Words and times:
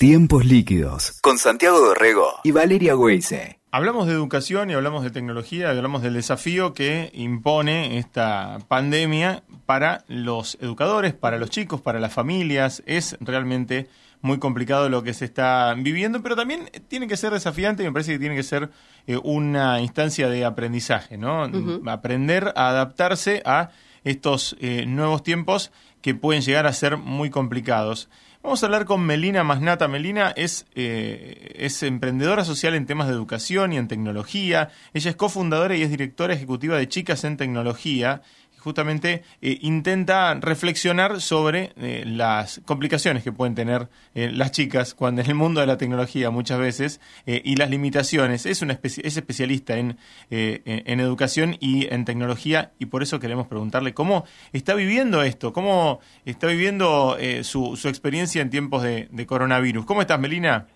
Tiempos 0.00 0.46
líquidos 0.46 1.18
con 1.20 1.36
Santiago 1.36 1.78
Dorrego 1.78 2.26
y 2.42 2.52
Valeria 2.52 2.96
Weise. 2.96 3.60
Hablamos 3.70 4.06
de 4.06 4.14
educación 4.14 4.70
y 4.70 4.72
hablamos 4.72 5.04
de 5.04 5.10
tecnología 5.10 5.74
y 5.74 5.76
hablamos 5.76 6.00
del 6.00 6.14
desafío 6.14 6.72
que 6.72 7.10
impone 7.12 7.98
esta 7.98 8.60
pandemia 8.66 9.42
para 9.66 10.04
los 10.08 10.56
educadores, 10.62 11.12
para 11.12 11.36
los 11.36 11.50
chicos, 11.50 11.82
para 11.82 12.00
las 12.00 12.14
familias. 12.14 12.82
Es 12.86 13.18
realmente 13.20 13.90
muy 14.22 14.38
complicado 14.38 14.88
lo 14.88 15.02
que 15.02 15.12
se 15.12 15.26
está 15.26 15.74
viviendo, 15.76 16.22
pero 16.22 16.34
también 16.34 16.70
tiene 16.88 17.06
que 17.06 17.18
ser 17.18 17.34
desafiante 17.34 17.82
y 17.82 17.86
me 17.86 17.92
parece 17.92 18.12
que 18.12 18.18
tiene 18.18 18.36
que 18.36 18.42
ser 18.42 18.70
eh, 19.06 19.18
una 19.22 19.82
instancia 19.82 20.30
de 20.30 20.46
aprendizaje, 20.46 21.18
¿no? 21.18 21.46
Aprender 21.90 22.54
a 22.56 22.70
adaptarse 22.70 23.42
a 23.44 23.68
estos 24.04 24.56
eh, 24.60 24.86
nuevos 24.86 25.22
tiempos 25.22 25.70
que 26.00 26.14
pueden 26.14 26.40
llegar 26.40 26.66
a 26.66 26.72
ser 26.72 26.96
muy 26.96 27.28
complicados. 27.28 28.08
Vamos 28.42 28.62
a 28.62 28.66
hablar 28.66 28.86
con 28.86 29.02
Melina 29.02 29.44
Masnata. 29.44 29.86
Melina 29.86 30.30
es, 30.30 30.64
eh, 30.74 31.52
es 31.56 31.82
emprendedora 31.82 32.42
social 32.42 32.74
en 32.74 32.86
temas 32.86 33.06
de 33.06 33.12
educación 33.12 33.74
y 33.74 33.76
en 33.76 33.86
tecnología. 33.86 34.70
Ella 34.94 35.10
es 35.10 35.16
cofundadora 35.16 35.76
y 35.76 35.82
es 35.82 35.90
directora 35.90 36.32
ejecutiva 36.32 36.78
de 36.78 36.88
Chicas 36.88 37.24
en 37.24 37.36
Tecnología 37.36 38.22
justamente 38.60 39.22
eh, 39.40 39.58
intenta 39.62 40.34
reflexionar 40.34 41.20
sobre 41.20 41.72
eh, 41.76 42.04
las 42.06 42.60
complicaciones 42.66 43.24
que 43.24 43.32
pueden 43.32 43.54
tener 43.54 43.88
eh, 44.14 44.30
las 44.32 44.52
chicas 44.52 44.94
cuando 44.94 45.22
en 45.22 45.28
el 45.28 45.34
mundo 45.34 45.60
de 45.60 45.66
la 45.66 45.78
tecnología 45.78 46.30
muchas 46.30 46.58
veces 46.58 47.00
y 47.26 47.56
las 47.56 47.70
limitaciones. 47.70 48.46
Es, 48.46 48.62
una 48.62 48.78
es 48.82 49.16
especialista 49.16 49.76
en, 49.76 49.96
en, 50.30 51.00
educación 51.00 51.56
y 51.60 51.92
en 51.92 52.04
tecnología 52.04 52.72
y 52.78 52.86
por 52.86 53.02
eso 53.02 53.20
queremos 53.20 53.46
preguntarle 53.46 53.94
cómo 53.94 54.24
está 54.52 54.74
viviendo 54.74 55.22
esto, 55.22 55.52
cómo 55.52 56.00
está 56.24 56.48
viviendo 56.48 57.16
su, 57.42 57.76
su, 57.76 57.88
experiencia 57.88 58.42
en 58.42 58.50
tiempos 58.50 58.82
de, 58.82 59.08
de, 59.10 59.26
coronavirus. 59.26 59.84
¿Cómo 59.86 60.02
estás, 60.02 60.20
Melina? 60.20 60.66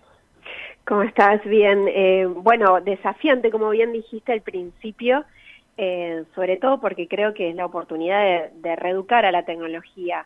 ¿Cómo 0.87 1.03
estás? 1.03 1.43
Bien. 1.45 1.85
bueno, 2.43 2.79
desafiante, 2.81 3.51
como 3.51 3.69
bien 3.69 3.91
dijiste 3.91 4.31
al 4.31 4.41
principio. 4.41 5.25
Eh, 5.77 6.23
sobre 6.33 6.55
todo 6.55 6.79
porque 6.79 7.07
creo 7.07 7.33
que 7.33 7.49
es 7.49 7.55
la 7.55 7.65
oportunidad 7.65 8.49
de, 8.51 8.75
reeducar 8.77 9.25
a 9.25 9.31
la 9.31 9.43
tecnología. 9.43 10.25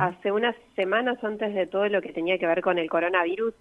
Hace 0.00 0.32
unas 0.32 0.56
semanas 0.74 1.22
antes 1.22 1.54
de 1.54 1.68
todo 1.68 1.88
lo 1.88 2.02
que 2.02 2.12
tenía 2.12 2.36
que 2.36 2.48
ver 2.48 2.62
con 2.62 2.78
el 2.78 2.90
coronavirus, 2.90 3.54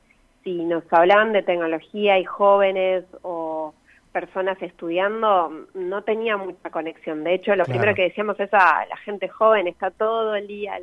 si 0.44 0.66
nos 0.66 0.84
hablaban 0.92 1.32
de 1.32 1.44
tecnología 1.44 2.18
y 2.18 2.24
jóvenes 2.24 3.04
o 3.22 3.76
personas 4.12 4.60
estudiando, 4.64 5.68
no 5.76 6.02
tenía 6.02 6.36
mucha 6.38 6.72
conexión. 6.72 7.24
De 7.24 7.36
hecho, 7.36 7.56
lo 7.56 7.66
primero 7.66 7.94
que 7.94 8.04
decíamos 8.04 8.40
es, 8.40 8.52
a 8.52 8.80
ah, 8.80 8.86
la 8.90 8.98
gente 8.98 9.28
joven 9.28 9.68
está 9.68 9.92
todo 9.92 10.34
el 10.34 10.48
día 10.48 10.80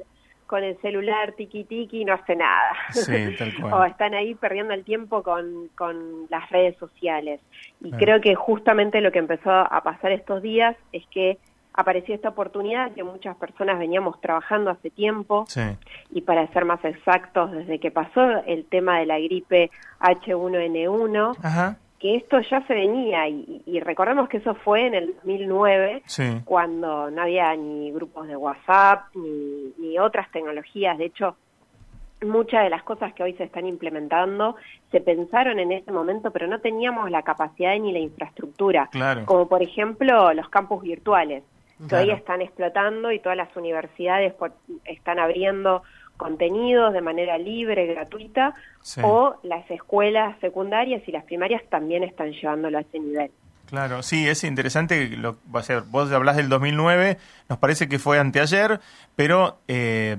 con 0.47 0.63
el 0.63 0.77
celular 0.81 1.33
tiki 1.33 1.65
tiki 1.65 2.03
y 2.03 2.05
no 2.05 2.15
hace 2.15 2.37
nada. 2.37 2.73
o 3.73 3.85
están 3.85 4.15
ahí 4.15 4.35
perdiendo 4.35 4.75
el 4.75 4.85
tiempo 4.85 5.23
con, 5.23 5.69
con 5.75 6.27
las 6.29 6.49
redes 6.51 6.77
sociales. 6.79 7.41
Y 7.81 7.91
creo 7.93 8.21
que 8.21 8.35
justamente 8.35 9.01
lo 9.01 9.13
que 9.13 9.19
empezó 9.19 9.51
a 9.51 9.83
pasar 9.83 10.13
estos 10.13 10.43
días 10.43 10.77
es 10.93 11.05
que 11.09 11.39
apareció 11.75 12.15
esta 12.15 12.29
oportunidad 12.29 12.93
que 12.93 13.03
muchas 13.03 13.37
personas 13.37 13.79
veníamos 13.79 14.21
trabajando 14.21 14.71
hace 14.71 14.91
tiempo. 14.91 15.45
Y 16.11 16.23
para 16.23 16.47
ser 16.53 16.65
más 16.65 16.85
exactos, 16.85 17.53
desde 17.53 17.81
que 17.81 17.91
pasó 17.91 18.23
el 18.47 18.65
tema 18.67 19.01
de 19.01 19.07
la 19.07 19.19
gripe 19.19 19.71
H1N1, 20.01 21.37
Ajá 21.43 21.79
que 22.05 22.17
esto 22.17 22.39
ya 22.41 22.61
se 22.67 22.75
venía 22.75 23.27
y, 23.29 23.81
recordemos 23.81 24.29
que 24.29 24.37
eso 24.37 24.55
fue 24.57 24.89
en 24.89 24.95
el 24.95 25.15
2009 25.15 26.03
cuando 26.45 27.11
no 27.11 27.23
había 27.23 27.57
ni 27.57 27.93
grupos 27.93 28.29
de 28.29 28.37
WhatsApp 28.37 29.07
ni, 29.15 29.99
otras 29.99 30.31
tecnologías. 30.31 30.99
De 30.99 31.07
hecho 31.07 31.35
muchas 32.21 32.65
de 32.65 32.69
las 32.69 32.83
cosas 32.83 33.15
que 33.15 33.23
hoy 33.23 33.33
se 33.35 33.45
están 33.45 33.67
implementando 33.67 34.57
se 34.91 35.01
pensaron 35.01 35.59
en 35.59 35.73
ese 35.73 35.93
momento 35.93 36.31
pero 36.31 36.47
no 36.47 36.59
teníamos 36.61 37.11
la 37.11 37.23
capacidad 37.23 37.75
ni 37.79 37.91
la 37.91 38.01
infraestructura. 38.01 38.91
Como 39.25 39.49
por 39.49 39.63
ejemplo 39.63 40.35
los 40.35 40.51
campus 40.51 40.83
virtuales 40.83 41.43
que 41.89 41.97
hoy 41.97 42.11
están 42.11 42.43
explotando 42.43 43.13
y 43.13 43.19
todas 43.19 43.39
las 43.39 43.57
universidades 43.57 44.35
están 44.85 45.19
abriendo 45.19 45.83
contenidos 46.17 46.93
de 46.93 47.01
manera 47.01 47.39
libre, 47.39 47.87
gratuita, 47.87 48.55
o 49.03 49.37
las 49.43 49.69
escuelas 49.71 50.39
secundarias 50.41 51.03
y 51.07 51.13
las 51.13 51.25
primarias 51.25 51.63
también 51.69 52.05
están 52.05 52.33
llevándolo 52.33 52.79
a 52.79 52.83
ese 52.83 52.99
nivel. 53.01 53.31
Claro, 53.67 54.03
sí, 54.03 54.29
es 54.29 54.45
interesante. 54.45 55.09
Lo, 55.09 55.39
a 55.53 55.63
ser, 55.63 55.83
vos 55.83 56.13
hablas 56.13 56.37
del 56.37 56.49
2009, 56.49 57.19
nos 57.49 57.59
parece 57.59 57.89
que 57.89 57.99
fue 57.99 58.19
anteayer, 58.19 58.81
pero 59.17 59.59
eh, 59.69 60.19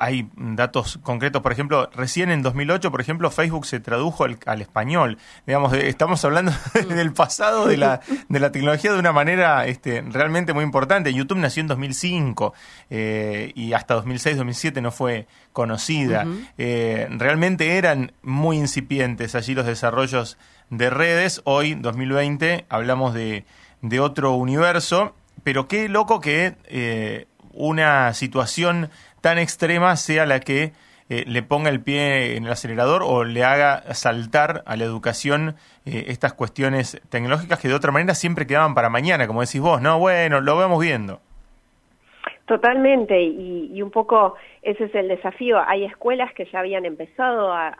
hay 0.00 0.28
datos 0.36 0.98
concretos. 1.02 1.42
Por 1.42 1.52
ejemplo, 1.52 1.90
recién 1.94 2.30
en 2.30 2.42
2008, 2.42 2.90
por 2.90 3.00
ejemplo, 3.00 3.30
Facebook 3.30 3.66
se 3.66 3.80
tradujo 3.80 4.24
al, 4.24 4.62
español. 4.62 5.18
Digamos, 5.46 5.72
estamos 5.74 6.24
hablando 6.24 6.52
del 6.88 7.12
pasado 7.12 7.66
de 7.66 7.76
la, 7.76 8.00
de 8.28 8.40
la 8.40 8.52
tecnología 8.52 8.92
de 8.92 8.98
una 8.98 9.12
manera 9.12 9.66
este, 9.66 10.02
realmente 10.02 10.52
muy 10.52 10.64
importante. 10.64 11.12
YouTube 11.12 11.38
nació 11.38 11.62
en 11.62 11.68
2005 11.68 12.54
eh, 12.90 13.52
y 13.54 13.72
hasta 13.72 13.94
2006, 13.94 14.36
2007 14.36 14.80
no 14.80 14.90
fue 14.90 15.26
conocida. 15.52 16.26
Eh, 16.58 17.08
realmente 17.10 17.76
eran 17.76 18.12
muy 18.22 18.56
incipientes 18.56 19.34
allí 19.34 19.54
los 19.54 19.66
desarrollos 19.66 20.38
de 20.70 20.90
redes. 20.90 21.42
Hoy, 21.44 21.74
2020, 21.74 22.66
hablamos 22.68 23.14
de, 23.14 23.44
de 23.82 24.00
otro 24.00 24.32
universo, 24.34 25.14
pero 25.44 25.68
qué 25.68 25.88
loco 25.88 26.20
que 26.20 26.56
eh, 26.64 27.26
una 27.52 28.14
situación 28.14 28.90
tan 29.22 29.38
extrema 29.38 29.96
sea 29.96 30.26
la 30.26 30.40
que 30.40 30.72
eh, 31.08 31.24
le 31.26 31.42
ponga 31.42 31.70
el 31.70 31.80
pie 31.80 32.36
en 32.36 32.44
el 32.44 32.52
acelerador 32.52 33.02
o 33.02 33.24
le 33.24 33.44
haga 33.44 33.94
saltar 33.94 34.62
a 34.66 34.76
la 34.76 34.84
educación 34.84 35.56
eh, 35.86 36.04
estas 36.08 36.34
cuestiones 36.34 37.00
tecnológicas 37.08 37.58
que 37.58 37.68
de 37.68 37.74
otra 37.74 37.92
manera 37.92 38.14
siempre 38.14 38.46
quedaban 38.46 38.74
para 38.74 38.90
mañana, 38.90 39.26
como 39.26 39.40
decís 39.40 39.60
vos, 39.60 39.80
¿no? 39.80 39.98
Bueno, 39.98 40.40
lo 40.40 40.56
vamos 40.56 40.80
viendo. 40.80 41.20
Totalmente, 42.46 43.22
y, 43.22 43.80
un 43.80 43.90
poco 43.90 44.34
ese 44.62 44.84
es 44.84 44.94
el 44.94 45.08
desafío. 45.08 45.60
Hay 45.66 45.84
escuelas 45.84 46.34
que 46.34 46.44
ya 46.46 46.58
habían 46.58 46.84
empezado 46.84 47.52
a, 47.52 47.74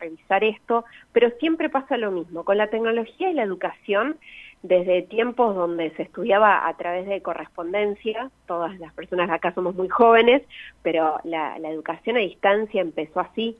revisar 0.00 0.44
esto, 0.44 0.84
pero 1.12 1.30
siempre 1.40 1.68
pasa 1.68 1.96
lo 1.96 2.10
mismo. 2.10 2.44
Con 2.44 2.56
la 2.56 2.68
tecnología 2.68 3.30
y 3.30 3.34
la 3.34 3.42
educación, 3.42 4.16
desde 4.62 5.02
tiempos 5.02 5.54
donde 5.54 5.90
se 5.92 6.02
estudiaba 6.02 6.68
a 6.68 6.76
través 6.76 7.06
de 7.06 7.22
correspondencia, 7.22 8.30
todas 8.46 8.78
las 8.78 8.92
personas 8.92 9.30
acá 9.30 9.52
somos 9.54 9.74
muy 9.74 9.88
jóvenes, 9.88 10.42
pero 10.82 11.18
la, 11.24 11.56
educación 11.56 12.16
a 12.16 12.20
distancia 12.20 12.82
empezó 12.82 13.20
así, 13.20 13.56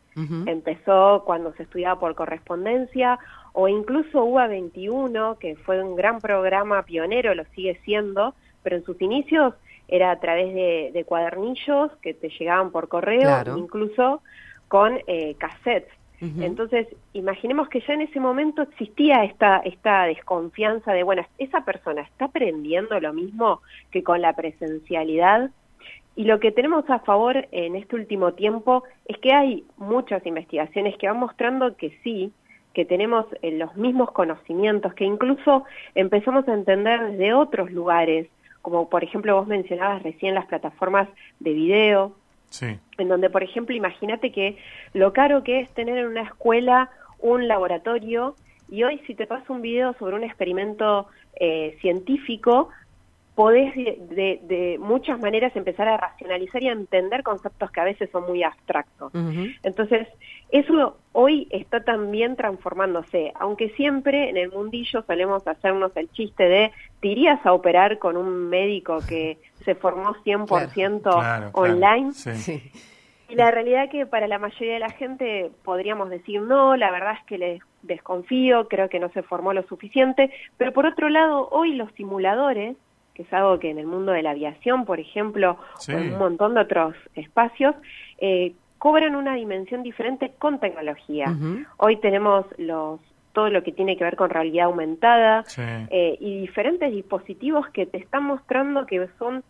empezó 0.46 1.22
cuando 1.24 1.54
se 1.54 1.62
estudiaba 1.62 1.98
por 1.98 2.14
correspondencia, 2.14 3.18
o 3.52 3.66
incluso 3.66 4.24
UA 4.24 4.48
21, 4.48 5.38
que 5.38 5.56
fue 5.56 5.82
un 5.82 5.96
gran 5.96 6.20
programa 6.20 6.82
pionero, 6.82 7.34
lo 7.34 7.44
sigue 7.54 7.80
siendo, 7.84 8.34
pero 8.62 8.76
en 8.76 8.84
sus 8.84 9.00
inicios 9.00 9.54
era 9.88 10.10
a 10.10 10.20
través 10.20 10.54
de, 10.54 11.04
cuadernillos 11.06 11.90
que 12.02 12.14
te 12.14 12.28
llegaban 12.28 12.70
por 12.70 12.88
correo, 12.88 13.56
incluso 13.56 14.22
con 14.68 15.00
eh, 15.06 15.34
cassettes. 15.38 15.99
Entonces, 16.20 16.86
imaginemos 17.14 17.68
que 17.70 17.80
ya 17.80 17.94
en 17.94 18.02
ese 18.02 18.20
momento 18.20 18.60
existía 18.60 19.24
esta, 19.24 19.58
esta 19.58 20.04
desconfianza 20.04 20.92
de, 20.92 21.02
bueno, 21.02 21.24
esa 21.38 21.64
persona 21.64 22.02
está 22.02 22.26
aprendiendo 22.26 23.00
lo 23.00 23.14
mismo 23.14 23.62
que 23.90 24.02
con 24.02 24.20
la 24.20 24.34
presencialidad. 24.34 25.50
Y 26.16 26.24
lo 26.24 26.38
que 26.38 26.52
tenemos 26.52 26.88
a 26.90 26.98
favor 26.98 27.48
en 27.52 27.74
este 27.74 27.96
último 27.96 28.34
tiempo 28.34 28.84
es 29.06 29.16
que 29.18 29.32
hay 29.32 29.64
muchas 29.78 30.26
investigaciones 30.26 30.96
que 30.98 31.08
van 31.08 31.18
mostrando 31.18 31.74
que 31.76 31.96
sí, 32.04 32.32
que 32.74 32.84
tenemos 32.84 33.24
eh, 33.40 33.52
los 33.52 33.74
mismos 33.76 34.10
conocimientos, 34.10 34.92
que 34.92 35.04
incluso 35.04 35.64
empezamos 35.94 36.46
a 36.48 36.54
entender 36.54 37.12
desde 37.12 37.32
otros 37.32 37.70
lugares 37.70 38.28
como 38.62 38.88
por 38.88 39.04
ejemplo 39.04 39.36
vos 39.36 39.46
mencionabas 39.46 40.02
recién 40.02 40.34
las 40.34 40.46
plataformas 40.46 41.08
de 41.38 41.52
video, 41.52 42.12
en 42.60 43.08
donde 43.08 43.30
por 43.30 43.42
ejemplo 43.42 43.74
imagínate 43.74 44.32
que 44.32 44.58
lo 44.92 45.12
caro 45.12 45.42
que 45.42 45.60
es 45.60 45.70
tener 45.72 45.98
en 45.98 46.06
una 46.06 46.22
escuela 46.22 46.90
un 47.18 47.48
laboratorio 47.48 48.34
y 48.70 48.84
hoy 48.84 49.00
si 49.06 49.14
te 49.14 49.26
paso 49.26 49.52
un 49.52 49.62
video 49.62 49.94
sobre 49.98 50.16
un 50.16 50.24
experimento 50.24 51.08
eh, 51.36 51.76
científico, 51.80 52.70
podés 53.34 53.74
de, 53.74 54.76
muchas 54.80 55.18
maneras 55.18 55.54
empezar 55.56 55.88
a 55.88 55.96
racionalizar 55.96 56.62
y 56.62 56.68
a 56.68 56.72
entender 56.72 57.22
conceptos 57.22 57.70
que 57.70 57.80
a 57.80 57.84
veces 57.84 58.10
son 58.10 58.26
muy 58.26 58.42
abstractos. 58.42 59.12
Entonces, 59.62 60.08
eso 60.50 60.98
hoy 61.12 61.48
está 61.50 61.82
también 61.82 62.36
transformándose, 62.36 63.32
aunque 63.36 63.70
siempre 63.70 64.28
en 64.28 64.36
el 64.36 64.50
mundillo 64.50 65.02
solemos 65.06 65.46
hacernos 65.46 65.96
el 65.96 66.10
chiste 66.10 66.44
de, 66.44 66.72
¿te 67.00 67.08
irías 67.08 67.44
a 67.46 67.54
operar 67.54 67.98
con 67.98 68.16
un 68.18 68.50
médico 68.50 68.98
que 69.08 69.38
se 69.64 69.74
formó 69.74 70.14
100% 70.24 71.50
online? 71.52 72.12
Y 73.28 73.36
la 73.36 73.50
realidad 73.52 73.88
que 73.90 74.06
para 74.06 74.26
la 74.26 74.38
mayoría 74.38 74.74
de 74.74 74.80
la 74.80 74.90
gente 74.90 75.52
podríamos 75.62 76.10
decir 76.10 76.40
no, 76.42 76.76
la 76.76 76.90
verdad 76.90 77.14
es 77.20 77.24
que 77.26 77.38
les 77.38 77.62
desconfío, 77.82 78.66
creo 78.68 78.88
que 78.88 78.98
no 78.98 79.08
se 79.10 79.22
formó 79.22 79.52
lo 79.52 79.62
suficiente, 79.68 80.30
pero 80.56 80.72
por 80.72 80.84
otro 80.86 81.08
lado, 81.08 81.48
hoy 81.50 81.74
los 81.74 81.92
simuladores 81.92 82.76
que 83.14 83.22
es 83.22 83.32
algo 83.32 83.58
que 83.58 83.70
en 83.70 83.78
el 83.78 83.86
mundo 83.86 84.12
de 84.12 84.22
la 84.22 84.30
aviación, 84.30 84.84
por 84.84 85.00
ejemplo, 85.00 85.58
o 85.88 85.90
en 85.90 86.12
un 86.12 86.18
montón 86.18 86.54
de 86.54 86.60
otros 86.60 86.94
espacios, 87.14 87.74
eh, 88.18 88.54
cobran 88.78 89.14
una 89.14 89.34
dimensión 89.34 89.82
diferente 89.82 90.32
con 90.38 90.58
tecnología. 90.58 91.36
Hoy 91.76 91.96
tenemos 91.96 92.46
los 92.56 93.00
todo 93.32 93.48
lo 93.48 93.62
que 93.62 93.70
tiene 93.72 93.96
que 93.96 94.02
ver 94.02 94.16
con 94.16 94.30
realidad 94.30 94.66
aumentada 94.66 95.44
eh, 95.56 96.16
y 96.18 96.40
diferentes 96.40 96.90
dispositivos 96.90 97.68
que 97.68 97.86
te 97.86 97.98
están 97.98 98.24
mostrando 98.24 98.86
que 98.86 99.06
son 99.18 99.44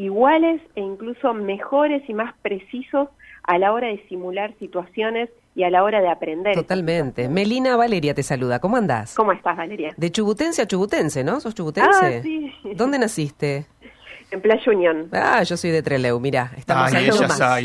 iguales 0.00 0.62
e 0.76 0.80
incluso 0.80 1.34
mejores 1.34 2.02
y 2.08 2.14
más 2.14 2.34
precisos 2.40 3.08
a 3.42 3.58
la 3.58 3.72
hora 3.72 3.88
de 3.88 4.02
simular 4.08 4.54
situaciones 4.58 5.28
y 5.54 5.64
a 5.64 5.70
la 5.70 5.82
hora 5.82 6.00
de 6.00 6.08
aprender. 6.08 6.54
Totalmente. 6.54 7.28
Melina 7.28 7.76
Valeria 7.76 8.14
te 8.14 8.22
saluda. 8.22 8.60
¿Cómo 8.60 8.76
andás? 8.76 9.14
¿Cómo 9.14 9.32
estás, 9.32 9.56
Valeria? 9.56 9.92
De 9.96 10.10
chubutense 10.10 10.62
a 10.62 10.66
chubutense, 10.66 11.22
¿no? 11.22 11.40
¿Sos 11.40 11.54
chubutense? 11.54 11.90
Ah, 12.18 12.22
sí. 12.22 12.50
¿Dónde 12.74 12.98
naciste? 12.98 13.66
En 14.30 14.40
Playa 14.40 14.62
Unión. 14.72 15.08
Ah, 15.12 15.42
yo 15.42 15.56
soy 15.56 15.70
de 15.70 15.82
Treleu, 15.82 16.20
mira, 16.20 16.52
estamos 16.56 16.92
ahí 16.92 17.08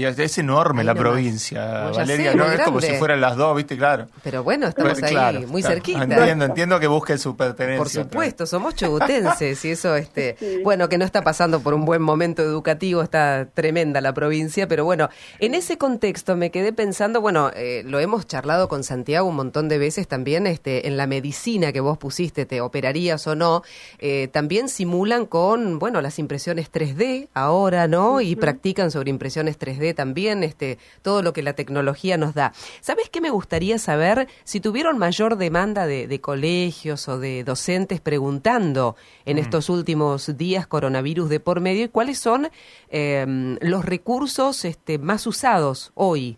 es 0.04 0.38
enorme 0.40 0.84
la 0.84 0.96
provincia, 0.96 1.92
Valeria, 1.96 2.34
no 2.34 2.46
es 2.52 2.62
como 2.62 2.82
si 2.82 2.94
fueran 2.94 3.22
las 3.22 3.36
dos, 3.36 3.56
¿viste? 3.56 3.78
Claro. 3.78 4.08
Pero 4.24 4.44
bueno, 4.44 4.68
estamos 4.68 5.02
ahí, 5.04 5.46
muy 5.46 5.62
cerquita. 5.62 6.04
Entiendo, 6.04 6.46
entiendo 6.46 6.80
que 6.80 6.88
busque 6.88 7.18
su 7.20 7.38
pertenencia. 7.38 7.78
Por 7.78 7.90
supuesto, 7.90 8.48
somos 8.48 8.74
chubutenses 8.76 9.64
y 9.64 9.72
eso, 9.72 9.96
este, 9.96 10.38
bueno, 10.64 10.90
que 10.90 10.98
no 10.98 11.06
está 11.06 11.22
pasando 11.22 11.60
por 11.60 11.76
un 11.76 11.86
buen 11.86 12.02
momento 12.02 12.42
educativo, 12.42 13.04
está 13.04 13.48
tremenda 13.54 14.02
la 14.02 14.14
provincia, 14.14 14.68
pero 14.68 14.86
bueno, 14.86 15.10
en 15.40 15.54
ese 15.54 15.78
contexto 15.78 16.36
me 16.36 16.50
quedé 16.50 16.74
pensando, 16.74 17.22
bueno, 17.22 17.52
eh, 17.56 17.84
lo 17.86 18.00
hemos 18.00 18.26
charlado 18.26 18.68
con 18.68 18.84
Santiago 18.84 19.28
un 19.28 19.36
montón 19.36 19.70
de 19.70 19.78
veces 19.78 20.08
también, 20.08 20.48
este, 20.48 20.88
en 20.88 20.98
la 20.98 21.06
medicina 21.06 21.72
que 21.72 21.80
vos 21.80 22.00
pusiste, 22.00 22.48
te 22.48 22.62
operarías 22.62 23.28
o 23.28 23.36
no, 23.36 23.62
eh, 24.00 24.30
también 24.32 24.68
simulan 24.68 25.28
con, 25.28 25.78
bueno, 25.78 26.02
las 26.02 26.18
impresiones 26.18 26.55
3D 26.64 27.30
ahora, 27.34 27.88
¿no? 27.88 28.22
Y 28.22 28.36
practican 28.36 28.92
sobre 28.92 29.10
impresiones 29.10 29.60
3D 29.60 29.96
también, 29.96 30.44
este, 30.44 30.78
todo 31.02 31.22
lo 31.22 31.34
que 31.34 31.44
la 31.44 31.54
tecnología 31.54 32.18
nos 32.18 32.34
da. 32.34 32.52
¿Sabes 32.82 33.10
qué 33.10 33.22
me 33.22 33.30
gustaría 33.30 33.78
saber? 33.78 34.28
Si 34.44 34.60
tuvieron 34.60 34.98
mayor 34.98 35.38
demanda 35.38 35.88
de, 35.88 36.20
colegios 36.22 37.08
o 37.10 37.20
de 37.20 37.44
docentes 37.44 38.00
preguntando 38.00 38.96
en 39.26 39.38
estos 39.38 39.70
últimos 39.70 40.38
días 40.38 40.66
coronavirus 40.66 41.30
de 41.30 41.40
por 41.40 41.60
medio 41.60 41.86
y 41.86 41.90
cuáles 41.90 42.20
son 42.20 42.48
em, 42.90 43.58
los 43.62 43.86
recursos 43.86 44.66
este, 44.66 44.98
más 44.98 45.28
usados 45.28 45.92
hoy. 45.96 46.38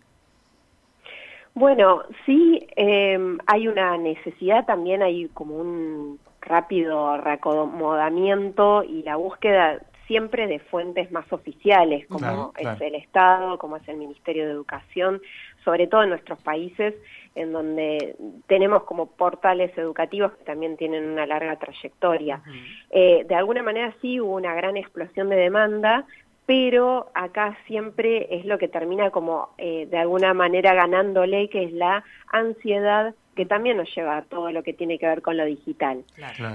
Bueno, 1.54 2.04
sí, 2.26 2.68
em, 2.76 3.40
hay 3.48 3.68
una 3.68 3.98
necesidad, 3.98 4.66
también 4.66 5.02
hay 5.02 5.28
como 5.30 5.56
un 5.56 6.20
rápido 6.42 7.18
reacomodamiento 7.18 8.84
y 8.84 9.04
la 9.04 9.16
búsqueda 9.16 9.80
siempre 10.08 10.48
de 10.48 10.60
fuentes 10.60 11.12
más 11.12 11.32
oficiales, 11.32 12.08
como 12.08 12.54
es 12.58 12.82
el 12.82 12.96
Estado, 12.96 13.58
como 13.58 13.78
es 13.78 13.88
el 13.88 13.98
Ministerio 13.98 14.46
de 14.46 14.52
Educación, 14.52 15.22
sobre 15.64 15.88
todo 15.88 16.04
en 16.04 16.10
nuestros 16.10 16.42
países, 16.42 16.96
en 17.36 17.52
donde 17.52 18.16
tenemos 18.48 18.84
como 18.84 19.08
portales 19.08 19.78
educativos 19.78 20.32
que 20.34 20.46
también 20.46 20.78
tienen 20.78 21.06
una 21.10 21.26
larga 21.26 21.58
trayectoria. 21.58 22.42
Eh, 22.90 23.26
de 23.28 23.36
alguna 23.36 23.62
manera 23.62 23.94
sí 24.02 24.20
hubo 24.20 24.36
una 24.36 24.56
gran 24.56 24.78
explosión 24.78 25.30
de 25.30 25.36
demanda, 25.36 26.06
pero 26.46 27.12
acá 27.14 27.58
siempre 27.68 28.36
es 28.38 28.46
lo 28.46 28.58
que 28.58 28.70
termina 28.70 29.12
como 29.12 29.50
eh, 29.58 29.88
de 29.92 29.98
alguna 29.98 30.34
manera 30.34 30.74
ganándole, 30.74 31.50
que 31.50 31.66
es 31.66 31.74
la 31.74 32.06
ansiedad 32.32 33.14
que 33.38 33.46
también 33.46 33.78
nos 33.78 33.94
lleva 33.96 34.18
a 34.18 34.22
todo 34.24 34.52
lo 34.52 34.64
que 34.64 34.74
tiene 34.74 34.98
que 34.98 35.08
ver 35.08 35.22
con 35.22 35.38
lo 35.38 35.46
digital. 35.46 36.04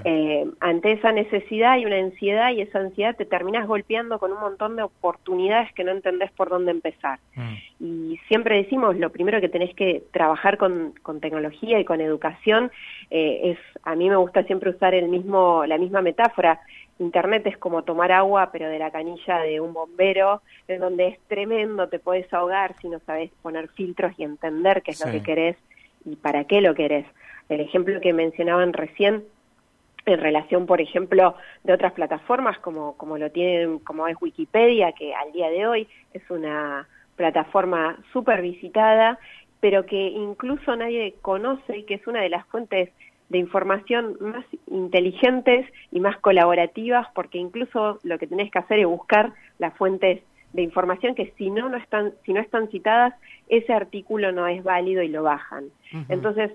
Eh, 0.04 0.44
ante 0.60 0.92
esa 0.92 1.12
necesidad 1.12 1.72
hay 1.72 1.86
una 1.86 1.96
ansiedad 1.96 2.50
y 2.50 2.60
esa 2.60 2.80
ansiedad 2.80 3.16
te 3.16 3.24
terminas 3.24 3.66
golpeando 3.66 4.18
con 4.18 4.32
un 4.32 4.40
montón 4.40 4.76
de 4.76 4.82
oportunidades 4.82 5.72
que 5.72 5.84
no 5.84 5.92
entendés 5.92 6.30
por 6.32 6.50
dónde 6.50 6.72
empezar. 6.72 7.20
Mm. 7.36 7.54
Y 7.80 8.20
siempre 8.28 8.56
decimos, 8.56 8.96
lo 8.96 9.10
primero 9.10 9.40
que 9.40 9.48
tenés 9.48 9.74
que 9.74 10.02
trabajar 10.10 10.58
con, 10.58 10.92
tecnología 11.20 11.78
y 11.78 11.84
con 11.84 12.00
educación 12.00 12.72
eh, 13.10 13.52
es, 13.52 13.58
a 13.84 13.94
mí 13.94 14.10
me 14.10 14.16
gusta 14.16 14.42
siempre 14.42 14.70
usar 14.70 14.92
el 14.92 15.08
mismo, 15.08 15.64
la 15.66 15.78
misma 15.78 16.02
metáfora, 16.02 16.60
Internet 16.98 17.46
es 17.46 17.56
como 17.58 17.82
tomar 17.82 18.12
agua, 18.12 18.50
pero 18.52 18.68
de 18.68 18.78
la 18.78 18.90
canilla 18.90 19.38
de 19.38 19.60
un 19.60 19.72
bombero, 19.72 20.42
en 20.68 20.80
donde 20.80 21.08
es 21.08 21.18
tremendo, 21.28 21.88
te 21.88 21.98
puedes 21.98 22.32
ahogar 22.32 22.74
si 22.80 22.88
no 22.88 23.00
sabes 23.00 23.30
poner 23.40 23.68
filtros 23.68 24.12
y 24.18 24.24
entender 24.24 24.82
qué 24.82 24.92
es 24.92 25.04
lo 25.04 25.10
que 25.10 25.22
querés 25.22 25.56
y 26.04 26.16
para 26.16 26.44
qué 26.44 26.60
lo 26.60 26.74
querés. 26.74 27.06
El 27.48 27.60
ejemplo 27.60 28.00
que 28.00 28.12
mencionaban 28.12 28.72
recién 28.72 29.24
en 30.04 30.20
relación, 30.20 30.66
por 30.66 30.80
ejemplo, 30.80 31.36
de 31.62 31.72
otras 31.72 31.92
plataformas 31.92 32.58
como, 32.58 32.96
como 32.96 33.18
lo 33.18 33.30
tienen, 33.30 33.78
como 33.78 34.08
es 34.08 34.16
Wikipedia, 34.20 34.92
que 34.92 35.14
al 35.14 35.32
día 35.32 35.48
de 35.48 35.66
hoy 35.66 35.88
es 36.12 36.28
una 36.30 36.88
plataforma 37.16 37.98
súper 38.12 38.42
visitada, 38.42 39.18
pero 39.60 39.86
que 39.86 40.08
incluso 40.08 40.74
nadie 40.74 41.14
conoce 41.22 41.78
y 41.78 41.84
que 41.84 41.94
es 41.94 42.06
una 42.06 42.20
de 42.20 42.30
las 42.30 42.44
fuentes 42.46 42.90
de 43.28 43.38
información 43.38 44.16
más 44.20 44.44
inteligentes 44.66 45.66
y 45.90 46.00
más 46.00 46.18
colaborativas, 46.18 47.06
porque 47.14 47.38
incluso 47.38 47.98
lo 48.02 48.18
que 48.18 48.26
tenés 48.26 48.50
que 48.50 48.58
hacer 48.58 48.80
es 48.80 48.86
buscar 48.86 49.32
las 49.58 49.74
fuentes 49.74 50.20
de 50.52 50.62
información 50.62 51.14
que 51.14 51.32
si 51.38 51.50
no, 51.50 51.68
no 51.68 51.76
están, 51.76 52.12
si 52.24 52.32
no 52.32 52.40
están 52.40 52.68
citadas, 52.68 53.14
ese 53.48 53.72
artículo 53.72 54.32
no 54.32 54.46
es 54.46 54.62
válido 54.62 55.02
y 55.02 55.08
lo 55.08 55.22
bajan. 55.22 55.64
Entonces, 56.08 56.50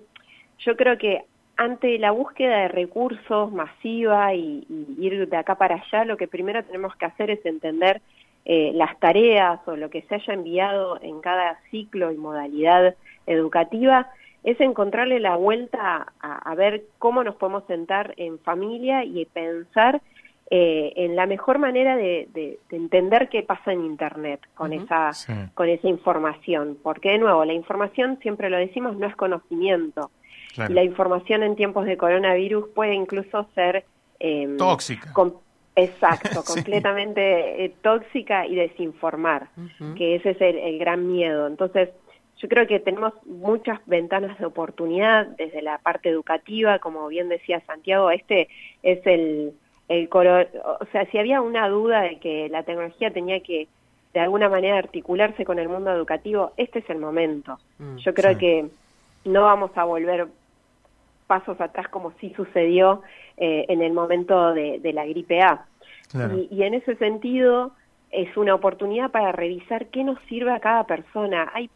yo 0.60 0.76
creo 0.76 0.98
que 0.98 1.24
ante 1.58 1.98
la 1.98 2.12
búsqueda 2.12 2.58
de 2.58 2.68
recursos 2.68 3.52
masiva 3.52 4.34
y, 4.34 4.66
ir 5.00 5.28
de 5.28 5.38
acá 5.38 5.56
para 5.56 5.76
allá, 5.76 6.06
lo 6.06 6.18
que 6.18 6.28
primero 6.28 6.64
tenemos 6.64 6.96
que 6.96 7.06
hacer 7.06 7.32
es 7.32 7.44
entender 7.46 8.02
eh, 8.46 8.72
las 8.76 8.98
tareas 9.00 9.60
o 9.68 9.76
lo 9.76 9.90
que 9.90 10.04
se 10.04 10.16
haya 10.16 10.34
enviado 10.34 11.00
en 11.02 11.20
cada 11.20 11.60
ciclo 11.72 12.12
y 12.12 12.18
modalidad 12.18 12.96
educativa, 13.26 14.10
es 14.44 14.60
encontrarle 14.62 15.20
la 15.20 15.36
vuelta 15.36 16.14
a, 16.22 16.52
a 16.52 16.56
ver 16.56 16.84
cómo 17.00 17.24
nos 17.24 17.36
podemos 17.36 17.66
sentar 17.66 18.14
en 18.18 18.40
familia 18.40 19.04
y 19.04 19.26
pensar 19.26 20.02
eh, 20.50 20.94
en 20.96 21.18
la 21.18 21.26
mejor 21.26 21.60
manera 21.60 21.98
de, 21.98 22.60
entender 22.70 23.28
qué 23.30 23.44
pasa 23.44 23.74
en 23.74 23.84
Internet 23.84 24.40
con, 24.56 24.72
esa, 24.72 25.12
con 25.54 25.68
esa 25.68 25.88
información. 25.88 26.78
Porque, 26.82 27.12
de 27.12 27.18
nuevo, 27.18 27.44
la 27.44 27.54
información, 27.54 28.18
siempre 28.22 28.50
lo 28.50 28.58
decimos, 28.58 28.96
no 28.98 29.08
es 29.08 29.16
conocimiento. 29.16 30.10
Y 30.70 30.74
la 30.74 30.84
información 30.84 31.44
en 31.44 31.56
tiempos 31.56 31.86
de 31.86 31.98
coronavirus 31.98 32.70
puede 32.74 32.94
incluso 32.94 33.48
ser... 33.54 33.86
Em, 34.20 34.58
tóxica. 34.58 35.12
exacto, 35.76 36.44
completamente 36.48 37.66
eh, 37.66 37.76
tóxica 37.82 38.48
y 38.48 38.56
desinformar, 38.56 39.50
que 39.96 40.16
ese 40.16 40.32
es 40.32 40.42
el 40.42 40.80
gran 40.80 41.12
miedo. 41.12 41.46
Entonces, 41.46 41.90
yo 42.38 42.48
creo 42.48 42.68
que 42.68 42.80
tenemos 42.80 43.14
muchas 43.26 43.80
ventanas 43.86 44.40
de 44.40 44.46
oportunidad 44.46 45.28
desde 45.38 45.62
la 45.62 45.78
parte 45.80 46.10
educativa, 46.10 46.80
como 46.80 47.08
bien 47.08 47.30
decía 47.30 47.62
Santiago, 47.68 48.12
este 48.12 48.48
es 48.82 49.06
el 49.06 49.54
el 49.88 50.10
color, 50.10 50.50
o 50.82 50.86
sea, 50.92 51.06
si 51.06 51.18
había 51.18 51.42
una 51.42 51.70
duda 51.70 52.02
de 52.02 52.20
que 52.20 52.50
la 52.50 52.64
tecnología 52.64 53.12
tenía 53.12 53.40
que 53.40 53.68
de 54.14 54.20
alguna 54.20 54.50
manera 54.50 54.78
articularse 54.78 55.46
con 55.46 55.60
el 55.60 55.70
mundo 55.70 55.92
educativo, 55.92 56.52
este 56.58 56.80
es 56.80 56.90
el 56.90 56.98
momento. 56.98 57.58
Mm, 57.78 57.98
Yo 57.98 58.14
creo 58.14 58.38
que 58.38 58.68
no 59.26 59.44
vamos 59.44 59.72
a 59.76 59.84
volver 59.84 60.28
pasos 61.28 61.60
atrás 61.62 61.88
como 61.90 62.14
sí 62.20 62.34
sucedió 62.36 63.02
eh, 63.38 63.66
en 63.70 63.82
el 63.82 63.94
momento 63.94 64.54
de, 64.54 64.80
la 64.94 65.06
gripe 65.06 65.42
A. 65.42 65.66
Y, 66.14 66.48
y, 66.56 66.64
en 66.64 66.74
ese 66.74 66.96
sentido 66.96 67.72
es 68.12 68.36
una 68.38 68.56
oportunidad 68.56 69.12
para 69.12 69.34
revisar 69.34 69.88
qué 69.88 70.04
nos 70.04 70.20
sirve 70.30 70.52
a 70.52 70.62
cada 70.62 70.86
persona. 70.86 71.52
Hay, 71.54 71.70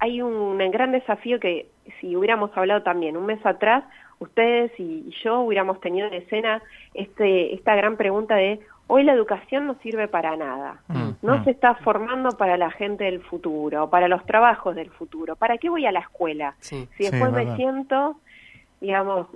hay 0.00 0.20
un 0.22 0.58
gran 0.72 0.90
desafío 0.90 1.38
que 1.38 1.66
si 2.00 2.16
hubiéramos 2.16 2.50
hablado 2.56 2.82
también 2.82 3.16
un 3.16 3.26
mes 3.26 3.44
atrás, 3.46 3.84
ustedes 4.20 4.70
y, 4.78 5.10
yo 5.24 5.40
hubiéramos 5.40 5.80
tenido 5.80 6.06
en 6.06 6.14
escena 6.14 6.62
este, 6.94 7.54
esta 7.54 7.74
gran 7.74 7.96
pregunta 7.96 8.36
de 8.36 8.60
hoy 8.86 9.04
la 9.04 9.12
educación 9.12 9.66
no 9.66 9.76
sirve 9.82 10.08
para 10.08 10.36
nada, 10.36 10.80
mm, 10.88 11.10
no 11.22 11.38
mm. 11.38 11.44
se 11.44 11.50
está 11.50 11.74
formando 11.76 12.30
para 12.30 12.56
la 12.56 12.70
gente 12.70 13.04
del 13.04 13.20
futuro, 13.22 13.88
para 13.90 14.08
los 14.08 14.24
trabajos 14.26 14.76
del 14.76 14.90
futuro, 14.90 15.36
¿para 15.36 15.58
qué 15.58 15.68
voy 15.68 15.86
a 15.86 15.92
la 15.92 16.00
escuela? 16.00 16.54
si 16.60 16.86
después 16.98 17.32
me 17.32 17.56
siento, 17.56 18.16
digamos, 18.80 19.26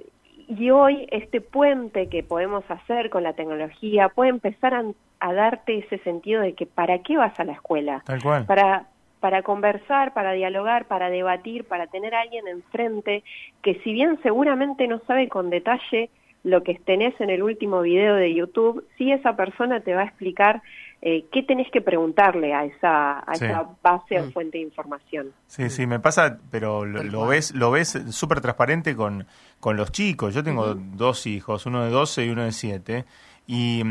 y 0.48 0.70
hoy 0.70 1.06
este 1.10 1.40
puente 1.40 2.08
que 2.08 2.22
podemos 2.22 2.64
hacer 2.68 3.10
con 3.10 3.22
la 3.22 3.32
tecnología 3.32 4.08
puede 4.10 4.30
empezar 4.30 4.74
a, 4.74 4.84
a 5.20 5.32
darte 5.32 5.78
ese 5.78 5.98
sentido 5.98 6.42
de 6.42 6.52
que 6.52 6.66
¿para 6.66 6.98
qué 6.98 7.16
vas 7.16 7.38
a 7.40 7.44
la 7.44 7.52
escuela? 7.52 8.02
Tal 8.04 8.22
cual. 8.22 8.44
Para, 8.44 8.86
para 9.24 9.40
conversar, 9.42 10.12
para 10.12 10.32
dialogar, 10.32 10.84
para 10.84 11.08
debatir, 11.08 11.64
para 11.64 11.86
tener 11.86 12.14
a 12.14 12.20
alguien 12.20 12.46
enfrente 12.46 13.24
que 13.62 13.80
si 13.82 13.94
bien 13.94 14.18
seguramente 14.22 14.86
no 14.86 15.00
sabe 15.06 15.30
con 15.30 15.48
detalle 15.48 16.10
lo 16.42 16.62
que 16.62 16.74
tenés 16.74 17.18
en 17.22 17.30
el 17.30 17.42
último 17.42 17.80
video 17.80 18.16
de 18.16 18.34
YouTube, 18.34 18.84
sí 18.98 19.10
esa 19.10 19.34
persona 19.34 19.80
te 19.80 19.94
va 19.94 20.02
a 20.02 20.04
explicar 20.04 20.60
eh, 21.00 21.24
qué 21.32 21.42
tenés 21.42 21.70
que 21.70 21.80
preguntarle 21.80 22.52
a 22.52 22.66
esa, 22.66 23.20
a 23.20 23.32
esa 23.32 23.66
base 23.82 24.20
o 24.20 24.26
mm. 24.26 24.32
fuente 24.32 24.58
de 24.58 24.64
información. 24.64 25.32
Sí, 25.46 25.70
sí, 25.70 25.86
me 25.86 26.00
pasa, 26.00 26.38
pero 26.50 26.84
lo, 26.84 27.26
ves 27.26 27.54
lo 27.54 27.70
ves 27.70 27.98
súper 28.10 28.42
transparente 28.42 28.94
con, 28.94 29.26
con 29.58 29.78
los 29.78 29.90
chicos. 29.90 30.34
Yo 30.34 30.44
tengo 30.44 30.74
dos 30.74 31.26
hijos, 31.26 31.64
uno 31.64 31.82
de 31.82 31.90
12 31.90 32.26
y 32.26 32.28
uno 32.28 32.44
de 32.44 32.52
7, 32.52 33.06
y, 33.46 33.82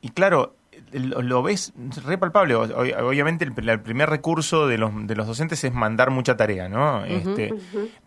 y 0.00 0.08
claro, 0.08 0.54
lo 0.92 1.42
ves 1.42 1.72
re 2.04 2.18
palpable. 2.18 2.54
Obviamente 2.54 3.44
el, 3.44 3.52
primer 3.52 4.10
recurso 4.10 4.66
de 4.66 4.78
los, 4.78 4.90
de 5.06 5.14
los 5.14 5.26
docentes 5.26 5.62
es 5.64 5.72
mandar 5.72 6.10
mucha 6.10 6.36
tarea, 6.36 6.68
¿no? 6.68 7.04
este, 7.04 7.54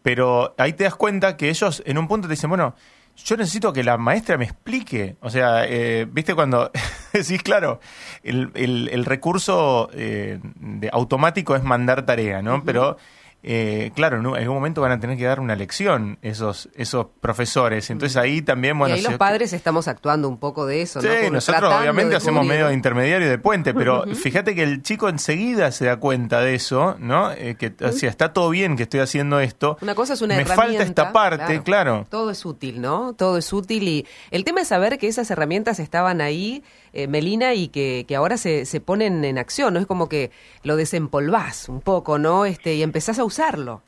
Pero 0.02 0.54
ahí 0.58 0.74
te 0.74 0.84
das 0.84 0.96
cuenta 0.96 1.38
que 1.38 1.50
ellos 1.50 1.84
en 1.86 1.98
un 1.98 2.08
punto 2.08 2.28
te 2.28 2.34
dicen, 2.34 2.50
bueno, 2.50 2.76
yo 3.16 3.38
necesito 3.38 3.72
que 3.74 3.84
la 3.84 3.98
maestra 3.98 4.38
me 4.38 4.46
explique. 4.46 5.18
O 5.22 5.30
sea, 5.30 5.66
eh, 5.68 6.08
viste 6.10 6.34
cuando 6.36 6.72
decís, 7.14 7.42
claro, 7.44 7.80
el, 8.24 8.52
el, 8.56 9.06
recurso 9.06 9.90
eh, 9.94 10.40
de 10.42 10.90
automático 10.92 11.56
es 11.56 11.64
mandar 11.64 12.06
tarea, 12.06 12.42
¿no? 12.42 12.64
Pero 12.64 12.98
eh, 13.44 13.92
claro, 13.94 14.18
en 14.18 14.26
algún 14.26 14.56
momento 14.56 14.82
van 14.82 14.94
a 14.94 15.00
tener 15.00 15.18
que 15.18 15.26
dar 15.26 15.40
una 15.42 15.56
lección 15.56 16.18
esos 16.22 16.70
esos 16.76 17.08
profesores. 17.20 17.90
Entonces 17.90 18.16
ahí 18.18 18.42
también, 18.42 18.80
bueno... 18.80 18.96
Y 18.96 19.00
ahí 19.00 19.04
los 19.04 19.16
padres 19.16 19.52
estamos 19.52 19.88
actuando 19.88 20.30
un 20.30 20.38
poco 20.38 20.66
de 20.66 20.82
eso, 20.82 21.02
sí, 21.02 21.08
nosotros 21.32 21.74
obviamente 21.74 22.16
hacemos 22.16 22.46
medio 22.46 22.68
de 22.68 22.74
intermediario 22.74 23.30
de 23.30 23.38
puente, 23.38 23.74
pero 23.74 24.04
fíjate 24.16 24.56
que 24.56 24.64
el 24.64 24.82
chico 24.82 25.10
enseguida 25.10 25.72
se 25.72 25.86
da 25.86 25.98
cuenta 25.98 26.40
de 26.42 26.56
eso, 26.56 26.96
¿no? 27.00 27.32
Eh, 27.32 27.56
que 27.56 27.74
o 27.84 27.92
sea, 27.92 28.10
está 28.10 28.34
todo 28.34 28.50
bien 28.50 28.78
que 28.78 28.84
estoy 28.84 29.02
haciendo 29.02 29.40
esto. 29.40 29.78
Una 29.82 29.96
cosa 29.96 30.14
es 30.14 30.22
una 30.22 30.38
Me 30.38 30.46
falta 30.46 30.84
esta 30.84 31.12
parte, 31.12 31.62
claro. 31.64 32.08
Todo 32.10 32.32
es 32.32 32.46
útil, 32.46 32.82
¿no? 32.82 33.14
Todo 33.14 33.38
es 33.38 33.52
útil 33.52 33.88
y 33.88 34.08
el 34.32 34.44
tema 34.44 34.62
es 34.62 34.70
saber 34.70 34.98
que 34.98 35.08
esas 35.08 35.30
herramientas 35.32 35.80
estaban 35.80 36.22
ahí, 36.22 36.64
eh, 36.94 37.08
Melina, 37.08 37.54
y 37.54 37.68
que, 37.68 38.06
que 38.08 38.16
ahora 38.16 38.38
se, 38.38 38.66
se 38.66 38.80
ponen 38.80 39.26
en 39.26 39.38
acción, 39.38 39.74
¿no? 39.74 39.80
Es 39.80 39.88
como 39.88 40.08
que 40.10 40.32
lo 40.64 40.76
desempolvás 40.76 41.68
un 41.70 41.82
poco, 41.82 42.18
¿no? 42.20 42.46
Este, 42.46 42.76
y 42.76 42.84
empezás 42.84 43.20
a 43.20 43.26
usarlo. 43.26 43.82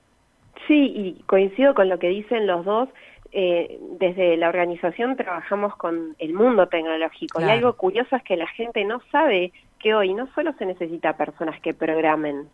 Sí, 0.68 0.92
y 0.96 1.24
coincido 1.28 1.76
con 1.76 1.90
lo 1.90 2.00
que 2.00 2.10
dicen 2.10 2.48
los 2.48 2.66
dos. 2.66 2.90
Eh, 3.38 3.80
desde 4.00 4.38
la 4.38 4.48
organización 4.48 5.18
trabajamos 5.18 5.76
con 5.76 6.16
el 6.20 6.34
mundo 6.34 6.68
tecnológico 6.68 7.42
y 7.42 7.44
algo 7.44 7.74
curioso 7.74 8.16
es 8.16 8.24
que 8.24 8.38
la 8.38 8.48
gente 8.48 8.86
no 8.86 9.02
sabe 9.12 9.52
que 9.78 9.94
hoy 9.94 10.14
no 10.14 10.28
solo 10.34 10.54
se 10.58 10.66
necesita 10.66 11.18
personas 11.18 11.60
que 11.60 11.74
programen, 11.74 12.48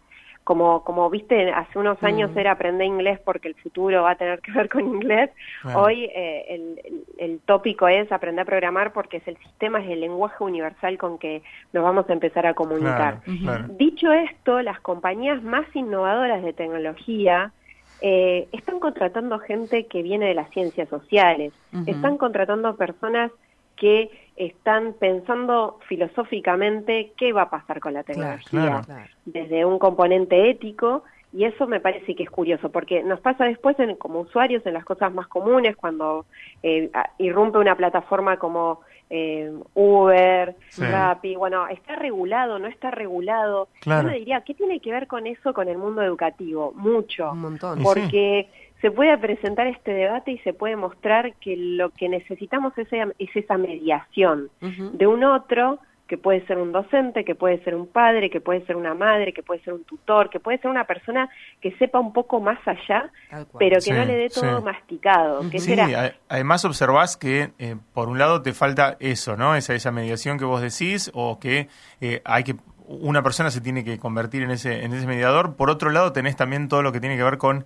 como, 0.44 0.84
como 0.84 1.10
viste, 1.10 1.52
hace 1.52 1.78
unos 1.78 2.02
años 2.04 2.36
era 2.36 2.54
aprender 2.54 2.88
inglés 2.88 3.20
porque 3.24 3.48
el 3.48 3.56
futuro 3.56 4.04
va 4.04 4.12
a 4.12 4.16
tener 4.16 4.40
que 4.42 4.52
ver 4.52 4.70
con 4.70 4.82
inglés. 4.82 5.30
Hoy 5.76 6.06
eh, 6.06 6.46
el, 6.50 7.04
el, 7.18 7.40
tópico 7.42 7.88
es 7.88 8.12
aprender 8.12 8.44
a 8.44 8.46
programar 8.46 8.92
porque 8.92 9.18
es 9.18 9.28
el 9.28 9.38
sistema, 9.38 9.80
es 9.80 9.90
el 9.90 10.02
lenguaje 10.02 10.44
universal 10.44 10.98
con 10.98 11.20
que 11.20 11.44
nos 11.74 11.84
vamos 11.84 12.10
a 12.10 12.14
empezar 12.14 12.48
a 12.48 12.54
comunicar. 12.54 13.22
Dicho 13.78 14.12
esto, 14.12 14.62
las 14.62 14.80
compañías 14.80 15.42
más 15.44 15.66
innovadoras 15.76 16.44
de 16.44 16.54
tecnología 16.54 17.52
eh, 18.02 18.48
están 18.52 18.80
contratando 18.80 19.38
gente 19.40 19.86
que 19.86 20.02
viene 20.02 20.26
de 20.26 20.34
las 20.34 20.50
ciencias 20.50 20.90
sociales, 20.90 21.54
están 21.86 22.18
contratando 22.18 22.76
personas 22.76 23.32
que 23.76 24.10
están 24.36 24.94
pensando 24.94 25.80
filosóficamente 25.88 27.12
qué 27.18 27.34
va 27.34 27.44
a 27.44 27.50
pasar 27.50 27.80
con 27.80 27.94
la 27.94 28.04
tecnología 28.04 28.82
desde 29.26 29.66
un 29.66 29.78
componente 29.78 30.50
ético 30.50 31.04
y 31.34 31.46
eso 31.46 31.66
me 31.68 31.80
parece 31.80 32.16
que 32.16 32.24
es 32.24 32.30
curioso 32.30 32.70
porque 32.70 33.04
nos 33.04 33.22
pasa 33.22 33.46
después 33.46 33.80
en, 33.80 33.96
como 33.96 34.22
usuarios 34.22 34.66
en 34.66 34.74
las 34.74 34.84
cosas 34.84 35.14
más 35.14 35.28
comunes 35.28 35.76
cuando 35.76 36.26
eh, 36.64 36.90
irrumpe 37.20 37.58
una 37.58 37.76
plataforma 37.76 38.38
como 38.38 38.82
eh, 39.14 39.52
Uber, 39.74 40.56
Rappi, 40.78 41.36
bueno, 41.36 41.68
está 41.68 41.98
regulado, 41.98 42.60
no 42.60 42.68
está 42.68 42.92
regulado. 42.92 43.68
Yo 43.86 44.04
me 44.04 44.20
diría, 44.20 44.42
¿qué 44.42 44.54
tiene 44.54 44.80
que 44.80 44.92
ver 44.92 45.08
con 45.08 45.28
eso 45.28 45.54
con 45.54 45.68
el 45.68 45.78
mundo 45.78 46.02
educativo? 46.02 46.72
Mucho. 46.76 47.32
Un 47.32 47.42
montón. 47.42 47.84
Porque 47.84 48.48
se 48.82 48.92
puede 48.92 49.18
presentar 49.18 49.68
este 49.68 49.92
debate 49.94 50.32
y 50.32 50.38
se 50.40 50.54
puede 50.54 50.76
mostrar 50.76 51.34
que 51.36 51.56
lo 51.56 51.92
que 51.92 52.10
necesitamos 52.10 52.74
es, 52.78 52.88
esa 53.36 53.58
mediación 53.58 54.50
de 54.60 55.08
un 55.08 55.24
otro 55.24 55.80
que 56.12 56.18
puede 56.18 56.46
ser 56.46 56.58
un 56.58 56.74
docente, 56.74 57.24
que 57.24 57.36
puede 57.36 57.64
ser 57.64 57.74
un 57.74 57.88
padre, 57.88 58.30
que 58.30 58.42
puede 58.42 58.66
ser 58.66 58.76
una 58.76 58.94
madre, 58.94 59.32
que 59.32 59.44
puede 59.44 59.62
ser 59.62 59.72
un 59.72 59.86
tutor, 59.86 60.30
que 60.30 60.42
puede 60.42 60.58
ser 60.58 60.70
una 60.70 60.84
persona 60.84 61.30
que 61.62 61.72
sepa 61.78 62.02
un 62.02 62.12
poco 62.12 62.42
más 62.42 62.60
allá, 62.68 63.10
pero 63.58 63.80
que 63.80 63.94
no 63.94 64.04
le 64.04 64.16
dé 64.16 64.28
todo 64.28 64.62
masticado. 64.62 65.42
sí, 65.58 65.74
además 66.28 66.66
observás 66.66 67.16
que 67.16 67.52
eh, 67.60 67.78
por 67.94 68.10
un 68.10 68.20
lado 68.20 68.42
te 68.42 68.52
falta 68.52 68.98
eso, 69.00 69.38
¿no? 69.38 69.56
Esa, 69.56 69.74
esa 69.74 69.92
mediación 69.92 70.38
que 70.38 70.44
vos 70.44 70.60
decís 70.60 71.10
o 71.14 71.40
que 71.40 71.70
eh, 72.02 72.22
hay 72.26 72.44
que 72.44 72.56
una 72.86 73.24
persona 73.24 73.50
se 73.50 73.62
tiene 73.62 73.86
que 73.86 73.98
convertir 73.98 74.44
en 74.44 74.52
ese, 74.52 74.84
en 74.84 74.92
ese 74.92 75.08
mediador. 75.08 75.56
Por 75.56 75.70
otro 75.70 75.92
lado 75.92 76.12
tenés 76.12 76.36
también 76.36 76.68
todo 76.68 76.82
lo 76.82 76.92
que 76.92 77.00
tiene 77.00 77.16
que 77.16 77.24
ver 77.24 77.38
con 77.38 77.66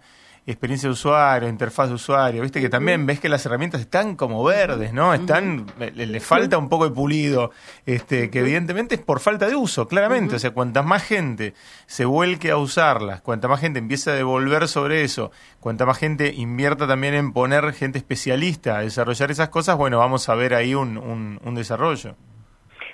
experiencia 0.52 0.88
de 0.88 0.94
usuario, 0.94 1.50
interfaz 1.50 1.90
de 1.90 1.96
usuario, 1.96 2.42
viste 2.44 2.62
que 2.62 2.70
también 2.70 3.06
ves 3.06 3.20
que 3.20 3.30
las 3.30 3.46
herramientas 3.46 3.82
están 3.82 4.16
como 4.16 4.44
verdes, 4.44 4.94
¿no? 4.94 5.14
Están, 5.14 5.66
le, 5.80 6.20
falta 6.20 6.58
un 6.58 6.70
poco 6.70 6.88
de 6.88 6.94
pulido, 6.94 7.52
este, 7.86 8.30
que 8.30 8.40
evidentemente 8.40 8.96
es 8.96 9.02
por 9.02 9.20
falta 9.20 9.48
de 9.48 9.56
uso, 9.56 9.88
claramente. 9.88 10.36
O 10.36 10.40
sea, 10.40 10.52
cuanta 10.52 10.84
más 10.84 11.04
gente 11.04 11.54
se 11.88 12.06
vuelque 12.06 12.52
a 12.52 12.58
usarlas, 12.58 13.22
cuanta 13.22 13.48
más 13.48 13.60
gente 13.60 13.80
empieza 13.80 14.12
a 14.12 14.16
devolver 14.16 14.68
sobre 14.68 15.04
eso, 15.04 15.32
cuanta 15.60 15.86
más 15.86 15.98
gente 15.98 16.32
invierta 16.36 16.88
también 16.88 17.16
en 17.16 17.34
poner 17.34 17.74
gente 17.74 17.98
especialista 17.98 18.78
a 18.78 18.82
desarrollar 18.82 19.32
esas 19.32 19.50
cosas, 19.50 19.78
bueno, 19.78 19.98
vamos 19.98 20.30
a 20.30 20.36
ver 20.36 20.54
ahí 20.54 20.76
un, 20.76 20.98
un, 21.44 21.56
desarrollo. 21.56 22.16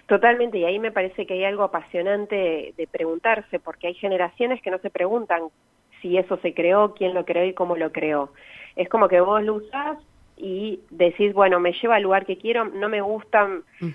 Totalmente, 0.08 0.58
y 0.58 0.66
ahí 0.66 0.80
me 0.80 0.92
parece 0.92 1.26
que 1.26 1.34
hay 1.34 1.46
algo 1.46 1.64
apasionante 1.64 2.74
de 2.78 2.88
preguntarse, 2.88 3.60
porque 3.60 3.88
hay 3.88 3.94
generaciones 3.96 4.62
que 4.62 4.72
no 4.72 4.78
se 4.80 4.90
preguntan 4.90 5.42
si 6.02 6.18
eso 6.18 6.38
se 6.38 6.54
creó, 6.54 6.94
quién 6.94 7.14
lo 7.14 7.26
creó 7.26 7.46
y 7.46 7.54
cómo 7.54 7.76
lo 7.76 7.92
creó. 7.92 8.32
Es 8.76 8.90
como 8.90 9.08
que 9.08 9.22
vos 9.22 9.44
lo 9.44 9.56
usás 9.56 9.98
y 10.38 10.80
decís, 10.90 11.34
bueno, 11.34 11.60
me 11.60 11.72
lleva 11.74 11.98
al 11.98 12.04
lugar 12.04 12.26
que 12.26 12.38
quiero, 12.38 12.66
no 12.66 12.90
me 12.90 13.02
gusta, 13.02 13.48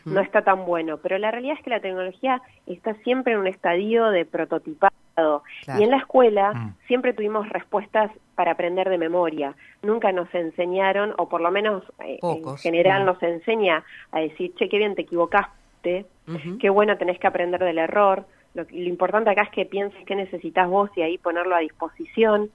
no 0.04 0.20
está 0.20 0.42
tan 0.42 0.64
bueno. 0.64 0.98
Pero 0.98 1.18
la 1.18 1.32
realidad 1.32 1.56
es 1.58 1.64
que 1.64 1.70
la 1.70 1.80
tecnología 1.80 2.40
está 2.66 2.94
siempre 3.02 3.32
en 3.32 3.40
un 3.40 3.48
estadio 3.48 4.10
de 4.10 4.24
prototipado. 4.24 5.42
Y 5.78 5.82
en 5.82 5.90
la 5.90 5.96
escuela 5.96 6.52
mm. 6.52 6.74
siempre 6.86 7.14
tuvimos 7.14 7.48
respuestas 7.48 8.12
para 8.36 8.52
aprender 8.52 8.88
de 8.90 8.98
memoria. 8.98 9.54
Nunca 9.82 10.12
nos 10.12 10.32
enseñaron, 10.34 11.14
o 11.16 11.28
por 11.28 11.40
lo 11.40 11.50
menos 11.50 11.82
eh, 12.04 12.18
en 12.22 12.56
general 12.58 13.02
mm. 13.02 13.06
nos 13.06 13.22
enseña 13.22 13.82
a 14.12 14.20
decir, 14.20 14.54
che, 14.54 14.68
qué 14.68 14.78
bien 14.78 14.94
te 14.94 15.02
equivocaste, 15.02 16.06
qué 16.60 16.70
bueno 16.70 16.96
tenés 16.96 17.18
que 17.18 17.26
aprender 17.26 17.64
del 17.64 17.78
error. 17.78 18.24
Lo, 18.56 18.64
importante 18.70 19.28
acá 19.28 19.42
es 19.42 19.50
que 19.50 19.66
pienses 19.66 20.02
qué 20.06 20.16
necesitas 20.16 20.68
vos 20.68 20.90
y 20.96 21.02
ahí 21.02 21.18
ponerlo 21.18 21.54
a 21.54 21.60
disposición. 21.60 22.50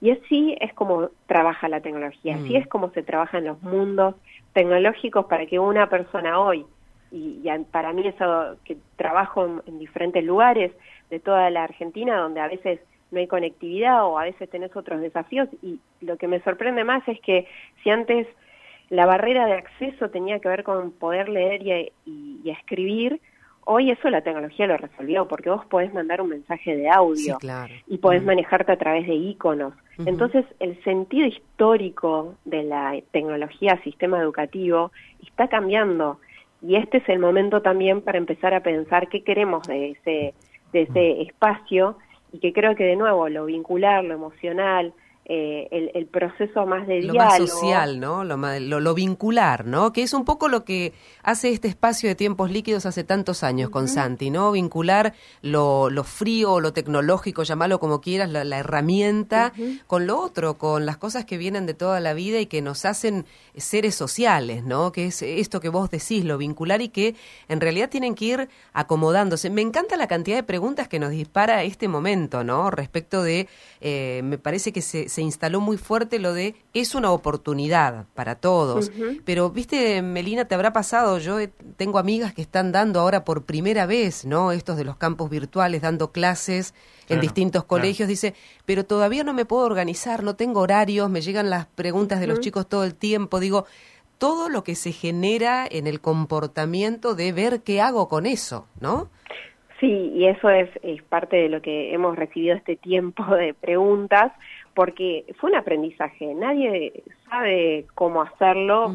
Y 0.00 0.10
así 0.10 0.56
es 0.60 0.74
como 0.74 1.08
trabaja 1.26 1.68
la 1.68 1.80
tecnología, 1.80 2.34
así 2.34 2.52
mm. 2.52 2.56
es 2.56 2.66
como 2.68 2.90
se 2.90 3.02
trabaja 3.02 3.38
en 3.38 3.46
los 3.46 3.62
mundos 3.62 4.14
tecnológicos 4.52 5.24
para 5.24 5.46
que 5.46 5.58
una 5.58 5.88
persona 5.88 6.38
hoy, 6.38 6.66
y, 7.10 7.42
para 7.70 7.94
mí 7.94 8.06
eso 8.06 8.56
que 8.64 8.76
trabajo 8.96 9.62
en, 9.66 9.78
diferentes 9.78 10.22
lugares 10.22 10.72
de 11.08 11.18
toda 11.18 11.48
la 11.48 11.64
Argentina 11.64 12.18
donde 12.18 12.40
a 12.40 12.48
veces 12.48 12.80
no 13.10 13.20
hay 13.20 13.26
conectividad 13.26 14.04
o 14.04 14.18
a 14.18 14.24
veces 14.24 14.50
tenés 14.50 14.74
otros 14.76 15.00
desafíos 15.00 15.48
y 15.62 15.78
lo 16.00 16.18
que 16.18 16.28
me 16.28 16.40
sorprende 16.40 16.84
más 16.84 17.06
es 17.08 17.18
que 17.20 17.46
si 17.82 17.90
antes 17.90 18.26
la 18.90 19.06
barrera 19.06 19.46
de 19.46 19.54
acceso 19.54 20.10
tenía 20.10 20.40
que 20.40 20.48
ver 20.48 20.62
con 20.62 20.90
poder 20.90 21.28
leer 21.28 21.62
y 22.04 22.50
escribir, 22.50 23.20
Hoy 23.68 23.90
eso 23.90 24.08
la 24.10 24.20
tecnología 24.20 24.68
lo 24.68 24.76
resolvió, 24.76 25.26
porque 25.26 25.50
vos 25.50 25.66
podés 25.66 25.92
mandar 25.92 26.20
un 26.20 26.28
mensaje 26.28 26.76
de 26.76 26.88
audio 26.88 27.36
y 27.88 27.98
podés 27.98 28.22
manejarte 28.22 28.70
a 28.70 28.76
través 28.76 29.08
de 29.08 29.14
iconos. 29.14 29.74
Entonces, 29.98 30.44
el 30.60 30.80
sentido 30.84 31.26
histórico 31.26 32.36
de 32.44 32.62
la 32.62 32.94
tecnología, 33.10 33.80
sistema 33.82 34.20
educativo, 34.20 34.92
está 35.26 35.48
cambiando. 35.48 36.20
Y 36.62 36.76
este 36.76 36.98
es 36.98 37.08
el 37.08 37.18
momento 37.18 37.60
también 37.60 38.02
para 38.02 38.18
empezar 38.18 38.54
a 38.54 38.62
pensar 38.62 39.08
qué 39.08 39.24
queremos 39.24 39.66
de 39.66 39.90
ese, 39.90 40.34
de 40.72 40.82
ese 40.82 41.22
espacio 41.22 41.98
y 42.32 42.38
que 42.38 42.52
creo 42.52 42.76
que 42.76 42.84
de 42.84 42.94
nuevo 42.94 43.28
lo 43.28 43.46
vincular, 43.46 44.04
lo 44.04 44.14
emocional, 44.14 44.92
eh, 45.28 45.90
el, 45.92 46.06
proceso 46.06 46.66
más 46.66 46.86
de 46.86 47.02
lo 47.02 47.14
diálogo. 47.14 47.40
Más 47.40 47.50
social, 47.50 47.98
¿no? 47.98 48.22
Lo, 48.22 48.36
lo, 48.80 48.94
vincular, 48.94 49.66
¿no? 49.66 49.92
Que 49.92 50.02
es 50.02 50.14
un 50.14 50.24
poco 50.24 50.46
lo 50.46 50.64
que 50.64 50.92
hace 51.24 51.50
este 51.50 51.66
espacio 51.66 52.08
de 52.08 52.14
tiempos 52.14 52.48
líquidos 52.52 52.86
hace 52.86 53.02
tantos 53.02 53.42
años 53.42 53.70
con 53.70 53.88
Santi, 53.88 54.30
¿no? 54.30 54.52
Vincular 54.52 55.14
lo, 55.42 55.90
lo 55.90 56.04
frío, 56.04 56.60
lo 56.60 56.72
tecnológico, 56.72 57.42
llamarlo 57.42 57.80
como 57.80 58.00
quieras, 58.00 58.30
la, 58.30 58.56
herramienta, 58.56 59.52
con 59.88 60.06
lo 60.06 60.20
otro, 60.20 60.58
con 60.58 60.86
las 60.86 60.96
cosas 60.96 61.24
que 61.24 61.38
vienen 61.38 61.66
de 61.66 61.74
toda 61.74 61.98
la 61.98 62.14
vida 62.14 62.38
y 62.38 62.46
que 62.46 62.62
nos 62.62 62.84
hacen 62.84 63.26
seres 63.56 63.96
sociales, 63.96 64.62
¿no? 64.62 64.92
Que 64.92 65.06
es 65.06 65.22
esto 65.22 65.58
que 65.58 65.70
vos 65.70 65.90
decís, 65.90 66.24
lo 66.24 66.38
vincular 66.38 66.80
y 66.82 66.88
que 66.88 67.16
en 67.48 67.60
realidad 67.60 67.90
tienen 67.90 68.14
que 68.14 68.24
ir 68.26 68.48
acomodándose. 68.72 69.50
Me 69.50 69.62
encanta 69.62 69.96
la 69.96 70.06
cantidad 70.06 70.36
de 70.36 70.44
preguntas 70.44 70.86
que 70.86 71.00
nos 71.00 71.10
dispara 71.10 71.64
este 71.64 71.88
momento, 71.88 72.44
¿no? 72.44 72.70
Respecto 72.70 73.24
de, 73.24 73.48
eh, 73.80 74.20
me 74.22 74.38
parece 74.38 74.72
que 74.72 74.82
se 74.82 75.15
se 75.16 75.22
instaló 75.22 75.62
muy 75.62 75.78
fuerte 75.78 76.18
lo 76.18 76.34
de 76.34 76.56
es 76.74 76.94
una 76.94 77.10
oportunidad 77.10 78.04
para 78.14 78.34
todos. 78.34 78.92
Pero, 79.24 79.48
viste, 79.48 80.02
Melina, 80.02 80.44
te 80.44 80.54
habrá 80.54 80.74
pasado, 80.74 81.18
yo 81.18 81.38
tengo 81.78 81.98
amigas 81.98 82.34
que 82.34 82.42
están 82.42 82.70
dando 82.70 83.00
ahora 83.00 83.24
por 83.24 83.46
primera 83.46 83.86
vez, 83.86 84.26
¿no? 84.26 84.52
Estos 84.52 84.76
de 84.76 84.84
los 84.84 84.98
campos 84.98 85.30
virtuales, 85.30 85.80
dando 85.80 86.12
clases 86.12 86.74
en 87.08 87.22
distintos 87.22 87.64
colegios, 87.64 88.10
dice, 88.10 88.34
pero 88.66 88.84
todavía 88.84 89.24
no 89.24 89.32
me 89.32 89.46
puedo 89.46 89.64
organizar, 89.64 90.22
no 90.22 90.36
tengo 90.36 90.60
horarios, 90.60 91.08
me 91.08 91.22
llegan 91.22 91.48
las 91.48 91.64
preguntas 91.64 92.20
de 92.20 92.26
los 92.26 92.40
chicos 92.40 92.68
todo 92.68 92.84
el 92.84 92.94
tiempo, 92.94 93.40
digo, 93.40 93.64
todo 94.18 94.50
lo 94.50 94.64
que 94.64 94.74
se 94.74 94.92
genera 94.92 95.66
en 95.70 95.86
el 95.86 96.02
comportamiento 96.02 97.14
de 97.14 97.32
ver 97.32 97.62
qué 97.62 97.80
hago 97.80 98.06
con 98.08 98.26
eso, 98.26 98.66
¿no? 98.82 99.08
Sí, 99.80 100.12
y 100.14 100.26
eso 100.26 100.48
es, 100.48 100.70
es 100.82 101.02
parte 101.02 101.36
de 101.36 101.48
lo 101.48 101.60
que 101.60 101.92
hemos 101.92 102.16
recibido 102.16 102.54
este 102.54 102.76
tiempo 102.76 103.24
de 103.34 103.54
preguntas, 103.54 104.32
porque 104.76 105.24
fue 105.40 105.48
un 105.50 105.56
aprendizaje. 105.56 106.34
Nadie 106.34 107.02
sabe 107.30 107.86
cómo 107.94 108.20
hacerlo 108.20 108.92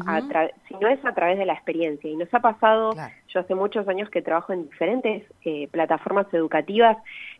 si 0.68 0.74
no 0.76 0.86
es 0.86 1.04
a 1.04 1.12
través 1.12 1.38
de 1.38 1.44
la 1.44 1.54
experiencia. 1.54 2.08
Y 2.08 2.14
nos 2.14 2.32
ha 2.32 2.38
pasado, 2.38 2.94
yo 3.26 3.40
hace 3.40 3.56
muchos 3.56 3.88
años 3.88 4.08
que 4.08 4.22
trabajo 4.22 4.52
en 4.52 4.62
diferentes 4.70 5.24
eh, 5.44 5.66
plataformas 5.72 6.32
educativas 6.32 6.96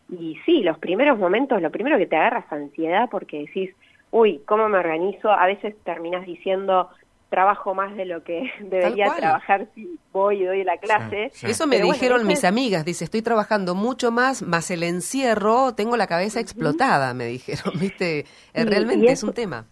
y 0.09 0.37
sí, 0.45 0.61
los 0.61 0.77
primeros 0.77 1.17
momentos, 1.17 1.61
lo 1.61 1.71
primero 1.71 1.97
que 1.97 2.05
te 2.05 2.17
agarras 2.17 2.43
ansiedad 2.51 3.07
porque 3.09 3.39
decís, 3.39 3.73
uy, 4.11 4.41
¿cómo 4.45 4.67
me 4.67 4.77
organizo? 4.77 5.31
A 5.31 5.45
veces 5.45 5.73
terminas 5.85 6.25
diciendo, 6.25 6.89
trabajo 7.33 7.73
más 7.73 7.95
de 7.95 8.05
lo 8.05 8.23
que 8.23 8.51
debería 8.59 9.11
trabajar 9.15 9.65
si 9.73 9.97
voy 10.11 10.43
y 10.43 10.45
doy 10.45 10.63
la 10.63 10.77
clase. 10.77 11.31
Eso 11.41 11.65
me 11.65 11.81
dijeron 11.81 12.27
mis 12.27 12.43
amigas, 12.43 12.85
dice, 12.85 13.05
estoy 13.05 13.23
trabajando 13.23 13.73
mucho 13.73 14.11
más, 14.11 14.43
más 14.43 14.69
el 14.69 14.83
encierro, 14.83 15.73
tengo 15.73 15.97
la 15.97 16.05
cabeza 16.05 16.39
explotada, 16.39 17.15
me 17.15 17.25
dijeron, 17.25 17.73
¿viste? 17.81 18.25
Eh, 18.53 18.65
realmente 18.65 19.11
es 19.11 19.23
un 19.23 19.33
tema. 19.33 19.65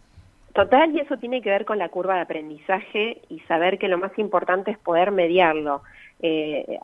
Total, 0.56 0.92
y 0.92 1.02
eso 1.02 1.18
tiene 1.18 1.44
que 1.44 1.52
ver 1.52 1.66
con 1.66 1.78
la 1.78 1.90
curva 1.90 2.16
de 2.16 2.22
aprendizaje 2.22 3.22
y 3.30 3.40
saber 3.42 3.78
que 3.78 3.88
lo 3.88 4.00
más 4.00 4.18
importante 4.18 4.72
es 4.72 4.80
poder 4.80 5.12
mediarlo. 5.12 5.84
Eh, 6.24 6.80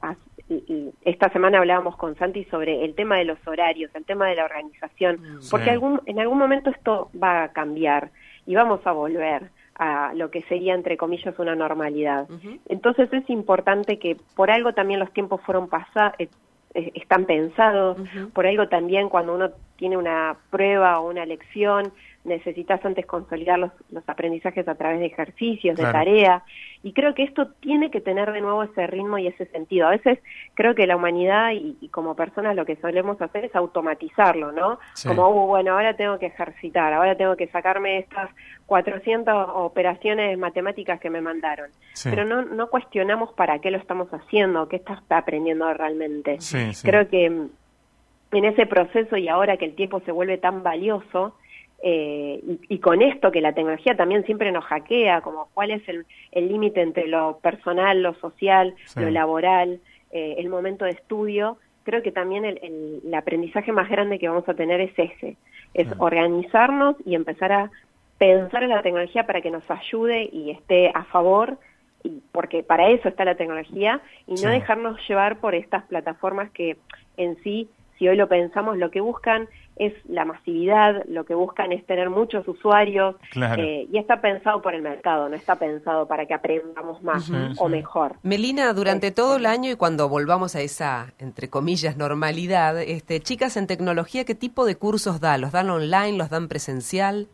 esta 1.05 1.29
semana 1.31 1.57
hablábamos 1.57 1.98
con 1.98 2.15
Santi 2.17 2.46
sobre 2.46 2.86
el 2.86 2.93
tema 2.93 3.17
de 3.17 3.25
los 3.25 3.39
horarios, 3.48 3.89
el 3.96 4.05
tema 4.05 4.27
de 4.27 4.36
la 4.36 4.46
organización, 4.46 5.39
porque 5.50 5.72
algún, 5.72 6.01
en 6.05 6.19
algún 6.19 6.38
momento 6.38 6.69
esto 6.69 7.10
va 7.22 7.46
a 7.46 7.51
cambiar 7.51 8.12
y 8.46 8.53
vamos 8.53 8.86
a 8.86 8.91
volver 8.91 9.50
a 9.77 10.13
lo 10.15 10.31
que 10.31 10.41
sería, 10.43 10.74
entre 10.74 10.98
comillas, 10.98 11.38
una 11.38 11.55
normalidad. 11.55 12.27
Entonces 12.67 13.12
es 13.13 13.29
importante 13.29 14.00
que 14.00 14.17
por 14.36 14.50
algo 14.50 14.74
también 14.74 15.00
los 15.00 15.12
tiempos 15.13 15.41
fueron 15.41 15.67
pasados, 15.67 16.13
eh, 16.19 16.29
eh, 16.74 16.91
están 16.96 17.25
pensados, 17.25 17.98
por 18.34 18.48
algo 18.48 18.67
también 18.67 19.10
cuando 19.10 19.36
uno 19.36 19.51
tiene 19.77 19.98
una 19.98 20.38
prueba 20.50 21.00
o 21.00 21.10
una 21.10 21.25
lección, 21.25 21.93
necesitas 22.27 22.84
antes 22.86 23.05
consolidar 23.05 23.57
los, 23.57 23.72
los 23.89 24.07
aprendizajes 24.07 24.67
a 24.67 24.75
través 24.75 25.00
de 25.00 25.07
ejercicios, 25.07 25.77
de 25.77 25.84
tarea, 25.84 26.43
y 26.84 26.93
creo 26.93 27.15
que 27.15 27.24
esto 27.24 27.48
tiene 27.60 27.89
que 27.89 28.01
tener 28.01 28.31
de 28.31 28.41
nuevo 28.41 28.63
ese 28.63 28.86
ritmo 28.88 29.17
y 29.17 29.27
ese 29.27 29.46
sentido. 29.48 29.88
A 29.88 29.91
veces 29.91 30.19
creo 30.53 30.75
que 30.75 30.86
la 30.86 30.96
humanidad 30.96 31.51
y, 31.53 31.88
como 31.89 32.15
personas 32.15 32.55
lo 32.55 32.65
que 32.65 32.75
solemos 32.75 33.22
hacer 33.22 33.46
es 33.46 33.55
automatizarlo, 33.55 34.51
¿no? 34.51 34.79
Como, 35.05 35.29
uh, 35.29 35.48
bueno, 35.48 35.74
ahora 35.74 35.96
tengo 35.96 36.19
que 36.19 36.27
ejercitar, 36.27 36.93
ahora 36.93 37.15
tengo 37.15 37.36
que 37.36 37.48
sacarme 37.48 37.98
estas 38.00 38.29
400 38.67 39.50
operaciones 39.55 40.38
matemáticas 40.38 41.00
que 41.00 41.10
me 41.10 41.22
mandaron. 41.22 41.72
Pero 42.03 42.25
no, 42.25 42.43
no 42.43 42.67
cuestionamos 42.67 43.34
para 43.34 43.60
qué 43.60 43.72
lo 43.72 43.77
estamos 43.77 44.10
haciendo, 44.13 44.67
qué 44.67 44.75
estás 44.75 45.00
aprendiendo 45.10 45.74
realmente. 45.74 46.38
Creo 46.84 47.10
que 47.10 47.25
en 47.25 48.46
ese 48.46 48.65
proceso 48.65 49.17
y 49.17 49.27
ahora 49.27 49.57
que 49.57 49.65
el 49.65 49.75
tiempo 49.75 50.01
se 50.01 50.12
vuelve 50.12 50.38
tan 50.38 50.63
valioso, 50.63 51.36
eh, 51.84 52.41
y, 52.69 52.79
con 52.79 53.01
esto 53.01 53.31
que 53.31 53.41
la 53.41 53.53
tecnología 53.53 53.96
también 53.96 54.25
siempre 54.25 54.51
nos 54.51 54.65
hackea, 54.65 55.22
como 55.22 55.50
cuál 55.53 55.72
es 55.72 55.84
el 55.88 56.05
límite 56.48 56.81
entre 56.81 57.07
lo 57.07 57.38
personal, 57.39 58.01
lo 58.01 58.15
social, 58.15 58.75
lo 58.96 59.10
laboral, 59.10 59.79
eh, 60.12 60.36
el 60.38 60.50
momento 60.50 60.86
de 60.86 60.91
estudio, 60.91 61.57
creo 61.84 62.01
que 62.01 62.12
también 62.12 62.46
el, 62.46 63.13
aprendizaje 63.13 63.72
más 63.72 63.89
grande 63.89 64.19
que 64.19 64.27
vamos 64.27 64.48
a 64.50 64.53
tener 64.53 64.81
es 64.81 64.98
ese, 64.98 65.38
es 65.74 65.88
organizarnos 66.00 66.96
y 67.05 67.15
empezar 67.15 67.51
a 67.51 67.72
pensar 68.17 68.63
en 68.63 68.69
la 68.69 68.81
tecnología 68.81 69.25
para 69.27 69.41
que 69.41 69.51
nos 69.51 69.69
ayude 69.69 70.29
y 70.31 70.51
esté 70.51 70.89
a 70.93 71.03
favor, 71.05 71.57
y 72.03 72.22
porque 72.31 72.63
para 72.63 72.89
eso 72.89 73.10
está 73.10 73.25
la 73.25 73.36
tecnología, 73.36 74.01
y 74.25 74.36
no 74.41 74.50
dejarnos 74.50 75.00
llevar 75.07 75.39
por 75.39 75.55
estas 75.55 75.84
plataformas 75.86 76.50
que 76.51 76.77
en 77.17 77.38
sí, 77.43 77.69
si 77.98 78.08
hoy 78.08 78.16
lo 78.16 78.27
pensamos, 78.27 78.77
lo 78.77 78.92
que 78.92 79.01
buscan 79.01 79.48
es 79.75 79.94
la 80.08 80.25
masividad, 80.25 81.04
lo 81.08 81.25
que 81.25 81.36
buscan 81.36 81.72
es 81.72 81.86
tener 81.86 82.10
muchos 82.10 82.48
usuarios 82.48 83.16
eh, 83.36 83.88
y 83.92 83.98
está 83.98 84.22
pensado 84.22 84.62
por 84.62 84.74
el 84.74 84.82
mercado, 84.82 85.30
no 85.30 85.36
está 85.36 85.56
pensado 85.56 86.08
para 86.08 86.25
que 86.25 86.33
aprendamos 86.33 87.03
más 87.03 87.31
o 87.60 87.70
mejor. 87.70 88.16
Melina, 88.24 88.74
durante 88.74 89.12
todo 89.12 89.38
el 89.38 89.46
año 89.46 89.72
y 89.72 89.75
cuando 89.75 90.10
volvamos 90.10 90.55
a 90.55 90.62
esa, 90.62 91.14
entre 91.20 91.50
comillas, 91.50 91.98
normalidad, 91.98 92.81
este, 92.81 93.20
chicas 93.20 93.57
en 93.57 93.68
tecnología, 93.68 94.25
¿qué 94.25 94.36
tipo 94.36 94.66
de 94.66 94.75
cursos 94.75 95.20
da? 95.20 95.38
¿Los 95.38 95.51
dan 95.51 95.70
online? 95.70 96.18
¿Los 96.18 96.29
dan 96.29 96.48
presencial? 96.48 97.27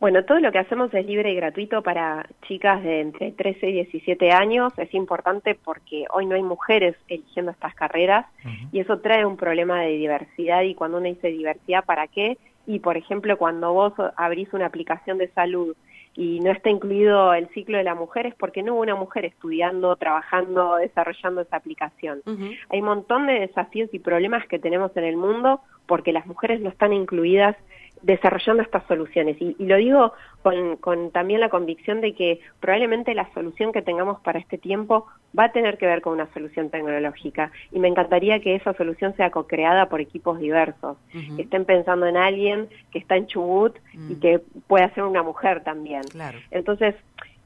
Bueno, 0.00 0.24
todo 0.24 0.40
lo 0.40 0.52
que 0.52 0.58
hacemos 0.58 0.92
es 0.92 1.06
libre 1.06 1.32
y 1.32 1.36
gratuito 1.36 1.82
para 1.82 2.26
chicas 2.46 2.82
de 2.82 3.00
entre 3.00 3.32
13 3.32 3.68
y 3.68 3.72
17 3.72 4.32
años. 4.32 4.72
Es 4.76 4.92
importante 4.92 5.54
porque 5.54 6.04
hoy 6.12 6.26
no 6.26 6.34
hay 6.34 6.42
mujeres 6.42 6.96
eligiendo 7.08 7.52
estas 7.52 7.74
carreras 7.74 8.26
y 8.72 8.80
eso 8.80 8.98
trae 9.00 9.24
un 9.24 9.36
problema 9.36 9.80
de 9.82 9.96
diversidad 9.96 10.62
y 10.62 10.74
cuando 10.74 10.98
uno 10.98 11.06
dice 11.06 11.28
diversidad, 11.28 11.84
¿para 11.84 12.06
qué? 12.08 12.38
Y 12.66 12.80
por 12.80 12.96
ejemplo, 12.96 13.36
cuando 13.36 13.72
vos 13.72 13.92
abrís 14.16 14.52
una 14.52 14.66
aplicación 14.66 15.18
de 15.18 15.28
salud 15.28 15.76
y 16.16 16.40
no 16.40 16.50
está 16.52 16.70
incluido 16.70 17.34
el 17.34 17.48
ciclo 17.48 17.76
de 17.76 17.84
la 17.84 17.94
mujer 17.94 18.26
es 18.26 18.34
porque 18.34 18.62
no 18.62 18.74
hubo 18.74 18.82
una 18.82 18.94
mujer 18.94 19.24
estudiando, 19.24 19.96
trabajando, 19.96 20.76
desarrollando 20.76 21.40
esa 21.40 21.56
aplicación. 21.56 22.22
Hay 22.70 22.80
un 22.80 22.86
montón 22.86 23.26
de 23.26 23.40
desafíos 23.40 23.90
y 23.92 23.98
problemas 23.98 24.46
que 24.46 24.58
tenemos 24.58 24.96
en 24.96 25.04
el 25.04 25.16
mundo 25.16 25.60
porque 25.86 26.12
las 26.12 26.26
mujeres 26.26 26.60
no 26.60 26.70
están 26.70 26.92
incluidas 26.92 27.56
desarrollando 28.04 28.62
estas 28.62 28.86
soluciones. 28.86 29.36
Y, 29.40 29.56
lo 29.58 29.76
digo 29.76 30.12
con, 30.42 31.10
también 31.10 31.40
la 31.40 31.48
convicción 31.48 32.00
de 32.00 32.14
que 32.14 32.40
probablemente 32.60 33.14
la 33.14 33.32
solución 33.32 33.72
que 33.72 33.82
tengamos 33.82 34.20
para 34.20 34.38
este 34.38 34.58
tiempo 34.58 35.06
va 35.36 35.44
a 35.44 35.52
tener 35.52 35.78
que 35.78 35.86
ver 35.86 36.02
con 36.02 36.12
una 36.12 36.32
solución 36.32 36.70
tecnológica. 36.70 37.50
Y 37.72 37.78
me 37.78 37.88
encantaría 37.88 38.40
que 38.40 38.54
esa 38.54 38.74
solución 38.74 39.16
sea 39.16 39.30
co-creada 39.30 39.88
por 39.88 40.00
equipos 40.00 40.38
diversos, 40.38 40.98
que 41.36 41.42
estén 41.42 41.64
pensando 41.64 42.06
en 42.06 42.16
alguien 42.16 42.68
que 42.92 42.98
está 42.98 43.16
en 43.16 43.26
Chubut 43.26 43.76
y 44.08 44.16
que 44.16 44.40
pueda 44.66 44.92
ser 44.94 45.04
una 45.04 45.22
mujer 45.22 45.64
también. 45.64 46.02
Entonces, 46.50 46.94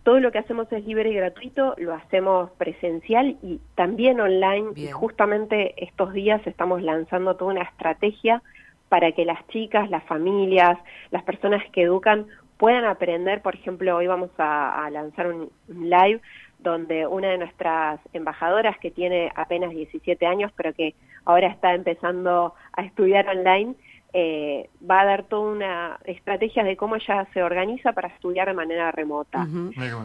todo 0.03 0.21
lo 0.21 0.33
que 0.33 0.39
hacemos 0.39 0.71
es 0.73 0.85
libre 0.87 1.11
y 1.11 1.15
gratuito, 1.15 1.75
lo 1.79 1.95
hacemos 1.95 2.51
presencial 2.53 3.37
y 3.43 3.61
también 3.75 4.21
online. 4.21 4.71
Y 4.75 4.89
justamente 4.89 5.75
estos 5.85 6.13
días 6.13 6.45
estamos 6.47 6.83
lanzando 6.83 7.37
toda 7.37 7.53
una 7.53 7.63
estrategia 7.63 8.43
para 8.89 9.13
que 9.13 9.25
las 9.25 9.47
chicas, 9.49 9.91
las 9.91 10.05
familias, 10.05 10.79
las 11.11 11.23
personas 11.23 11.63
que 11.73 11.83
educan 11.83 12.27
puedan 12.57 12.85
aprender. 12.85 13.41
Por 13.41 13.55
ejemplo, 13.55 13.97
hoy 13.97 14.07
vamos 14.07 14.31
a, 14.39 14.89
lanzar 14.91 15.29
un, 15.29 15.51
live 15.69 16.21
donde 16.59 17.07
una 17.07 17.29
de 17.29 17.39
nuestras 17.39 18.01
embajadoras 18.13 18.77
que 18.79 18.91
tiene 18.91 19.31
apenas 19.37 19.71
17 19.71 20.27
años, 20.27 20.53
pero 20.57 20.75
que 20.75 20.95
ahora 21.25 21.49
está 21.49 21.75
empezando 21.75 22.55
a 22.73 22.83
estudiar 22.83 23.29
online, 23.29 23.75
eh, 24.13 24.69
va 24.89 25.03
a 25.03 25.05
dar 25.05 25.25
toda 25.25 25.53
una 25.53 25.99
estrategia 26.05 26.65
de 26.65 26.77
cómo 26.77 26.97
ella 26.97 27.27
se 27.33 27.43
organiza 27.43 27.93
para 27.93 28.09
estudiar 28.09 28.49
de 28.49 28.55
manera 28.55 28.91
remota. 28.91 29.47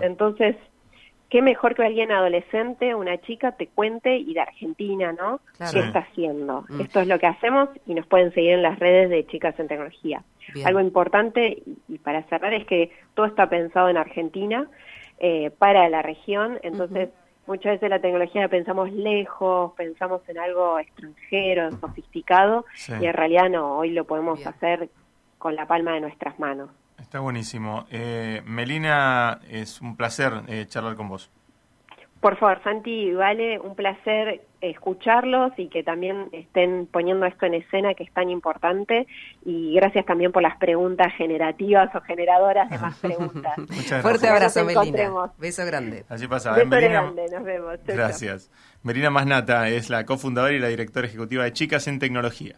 Entonces, 0.01 0.55
qué 1.33 1.41
mejor 1.41 1.73
que 1.73 1.83
alguien 1.83 2.11
adolescente, 2.11 2.93
una 2.93 3.19
chica, 3.19 3.53
te 3.53 3.65
cuente 3.65 4.17
y 4.17 4.35
de 4.35 4.41
Argentina, 4.41 5.13
¿no? 5.13 5.39
¿Qué 5.57 5.79
está 5.79 6.05
haciendo? 6.07 6.63
Mm. 6.69 6.81
Esto 6.81 6.99
es 6.99 7.07
lo 7.07 7.17
que 7.17 7.25
hacemos 7.25 7.69
y 7.87 7.95
nos 7.95 8.05
pueden 8.05 8.31
seguir 8.35 8.51
en 8.51 8.61
las 8.61 8.77
redes 8.77 9.09
de 9.09 9.25
Chicas 9.25 9.59
en 9.59 9.67
Tecnología. 9.67 10.21
Algo 10.63 10.79
importante, 10.79 11.63
y 11.87 11.97
para 11.97 12.21
cerrar, 12.25 12.53
es 12.53 12.67
que 12.67 12.91
todo 13.15 13.25
está 13.25 13.49
pensado 13.49 13.89
en 13.89 13.97
Argentina 13.97 14.69
eh, 15.17 15.49
para 15.57 15.89
la 15.89 16.03
región, 16.03 16.59
entonces 16.61 17.09
muchas 17.47 17.73
veces 17.73 17.89
la 17.89 17.97
tecnología 17.97 18.43
la 18.43 18.47
pensamos 18.47 18.91
lejos, 18.91 19.73
pensamos 19.73 20.21
en 20.29 20.37
algo 20.37 20.77
extranjero, 20.77 21.71
sofisticado, 21.79 22.63
y 23.01 23.07
en 23.07 23.13
realidad 23.13 23.49
no, 23.49 23.79
hoy 23.79 23.89
lo 23.89 24.05
podemos 24.05 24.45
hacer 24.45 24.87
con 25.39 25.55
la 25.55 25.65
palma 25.65 25.95
de 25.95 26.01
nuestras 26.01 26.37
manos. 26.37 26.69
Está 27.13 27.21
buenísimo. 27.21 27.85
Eh, 27.91 28.41
Melina, 28.43 29.39
es 29.47 29.81
un 29.81 29.95
placer 29.95 30.33
eh, 30.47 30.65
charlar 30.67 30.95
con 30.95 31.09
vos. 31.09 31.29
Por 32.19 32.37
favor, 32.39 32.59
Santi, 32.63 33.13
vale, 33.13 33.59
un 33.59 33.75
placer 33.75 34.41
escucharlos 34.61 35.51
y 35.57 35.67
que 35.67 35.83
también 35.83 36.29
estén 36.31 36.87
poniendo 36.87 37.27
esto 37.27 37.45
en 37.45 37.53
escena 37.53 37.93
que 37.93 38.01
es 38.01 38.11
tan 38.13 38.31
importante 38.31 39.05
y 39.45 39.75
gracias 39.75 40.07
también 40.07 40.31
por 40.31 40.41
las 40.41 40.57
preguntas 40.57 41.13
generativas 41.15 41.93
o 41.93 42.01
generadoras 42.01 42.67
de 42.71 42.79
más 42.79 42.97
preguntas. 43.01 43.53
Fuerte 44.01 44.27
abrazo, 44.27 44.65
Melina. 44.65 45.11
Beso 45.37 45.67
grande. 45.67 46.05
Así 46.09 46.27
pasa. 46.27 46.53
Beso 46.53 46.67
grande, 46.67 47.25
nos 47.31 47.43
vemos. 47.43 47.77
gracias. 47.85 48.49
Melina 48.81 49.11
Masnata 49.11 49.69
es 49.69 49.91
la 49.91 50.03
cofundadora 50.03 50.55
y 50.55 50.57
la 50.57 50.69
directora 50.69 51.05
ejecutiva 51.05 51.43
de 51.43 51.53
Chicas 51.53 51.87
en 51.87 51.99
Tecnología. 51.99 52.57